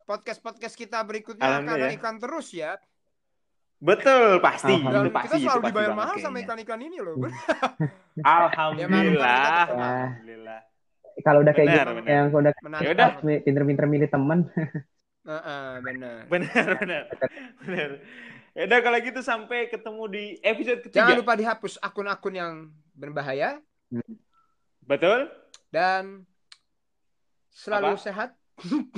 podcast-podcast 0.09 0.75
kita 0.81 0.99
berikutnya 1.05 1.45
akan 1.45 1.53
ada 1.53 1.61
Alhamdulillah. 1.61 1.97
iklan 2.01 2.17
terus 2.17 2.49
ya. 2.57 2.81
Betul, 3.77 4.41
pasti. 4.41 4.73
Dan 4.81 5.13
pasti 5.13 5.29
kita 5.29 5.37
selalu 5.45 5.61
pasti 5.61 5.71
dibayar 5.77 5.93
mahal 5.93 6.17
sama 6.17 6.37
iklan-iklan 6.41 6.81
ini 6.81 6.97
loh. 7.05 7.21
Alhamdulillah. 8.25 9.53
Ya, 9.69 9.77
Alhamdulillah. 9.77 10.61
Kalau 11.21 11.39
udah 11.45 11.53
kayak 11.53 11.69
Benar, 11.69 11.85
gitu, 11.85 11.97
benar. 12.01 12.09
yang 12.13 12.27
udah 12.33 12.53
Menarik. 12.65 12.85
Ya 12.85 12.91
udah. 12.97 13.09
pinter-pinter 13.45 13.87
milih 13.89 14.09
teman. 14.09 14.39
Heeh, 15.29 15.69
benar. 15.85 16.19
Benar, 16.33 16.67
benar. 16.81 17.03
Benar. 17.61 17.91
Ya 18.57 18.63
udah 18.65 18.79
kalau 18.81 18.99
gitu 19.05 19.21
sampai 19.21 19.69
ketemu 19.69 20.03
di 20.09 20.25
episode 20.41 20.81
ketiga. 20.81 21.05
Jangan 21.05 21.17
lupa 21.21 21.33
dihapus 21.37 21.77
akun-akun 21.85 22.33
yang 22.33 22.53
berbahaya 22.97 23.61
Betul? 24.87 25.29
dan 25.75 26.25
selalu 27.53 27.99
Apa? 27.99 28.01
sehat. 28.01 28.31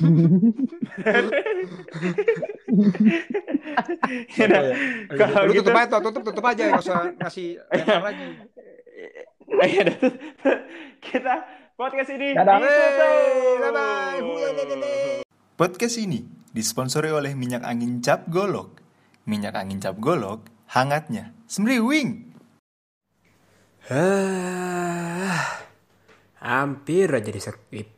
Ya 4.38 4.44
udah. 4.46 4.62
Kalau 5.16 5.40
Lu 5.48 5.52
gitu 5.56 5.66
tutup 5.66 5.78
aja, 5.80 5.96
tutup 5.98 6.22
tutup 6.22 6.44
aja, 6.46 6.62
nggak 6.70 6.82
usah 6.84 7.00
ngasih 7.18 7.48
lempar 7.66 8.02
lagi. 8.04 8.26
Ya 9.48 9.80
udah. 9.80 9.96
kita 11.00 11.34
podcast 11.74 12.10
ini 12.12 12.36
Dadah. 12.36 12.60
bye-bye. 12.60 14.20
Hulelelele. 14.20 14.94
Podcast 15.56 15.96
ini 15.98 16.20
disponsori 16.52 17.08
oleh 17.10 17.32
minyak 17.32 17.64
angin 17.64 18.04
cap 18.04 18.28
golok. 18.28 18.78
Minyak 19.24 19.56
angin 19.56 19.80
cap 19.80 19.96
golok, 19.98 20.46
hangatnya 20.70 21.32
semriwing. 21.48 22.28
Hah, 23.88 25.64
hampir 26.40 27.10
aja 27.10 27.30
di 27.30 27.40
skip. 27.42 27.97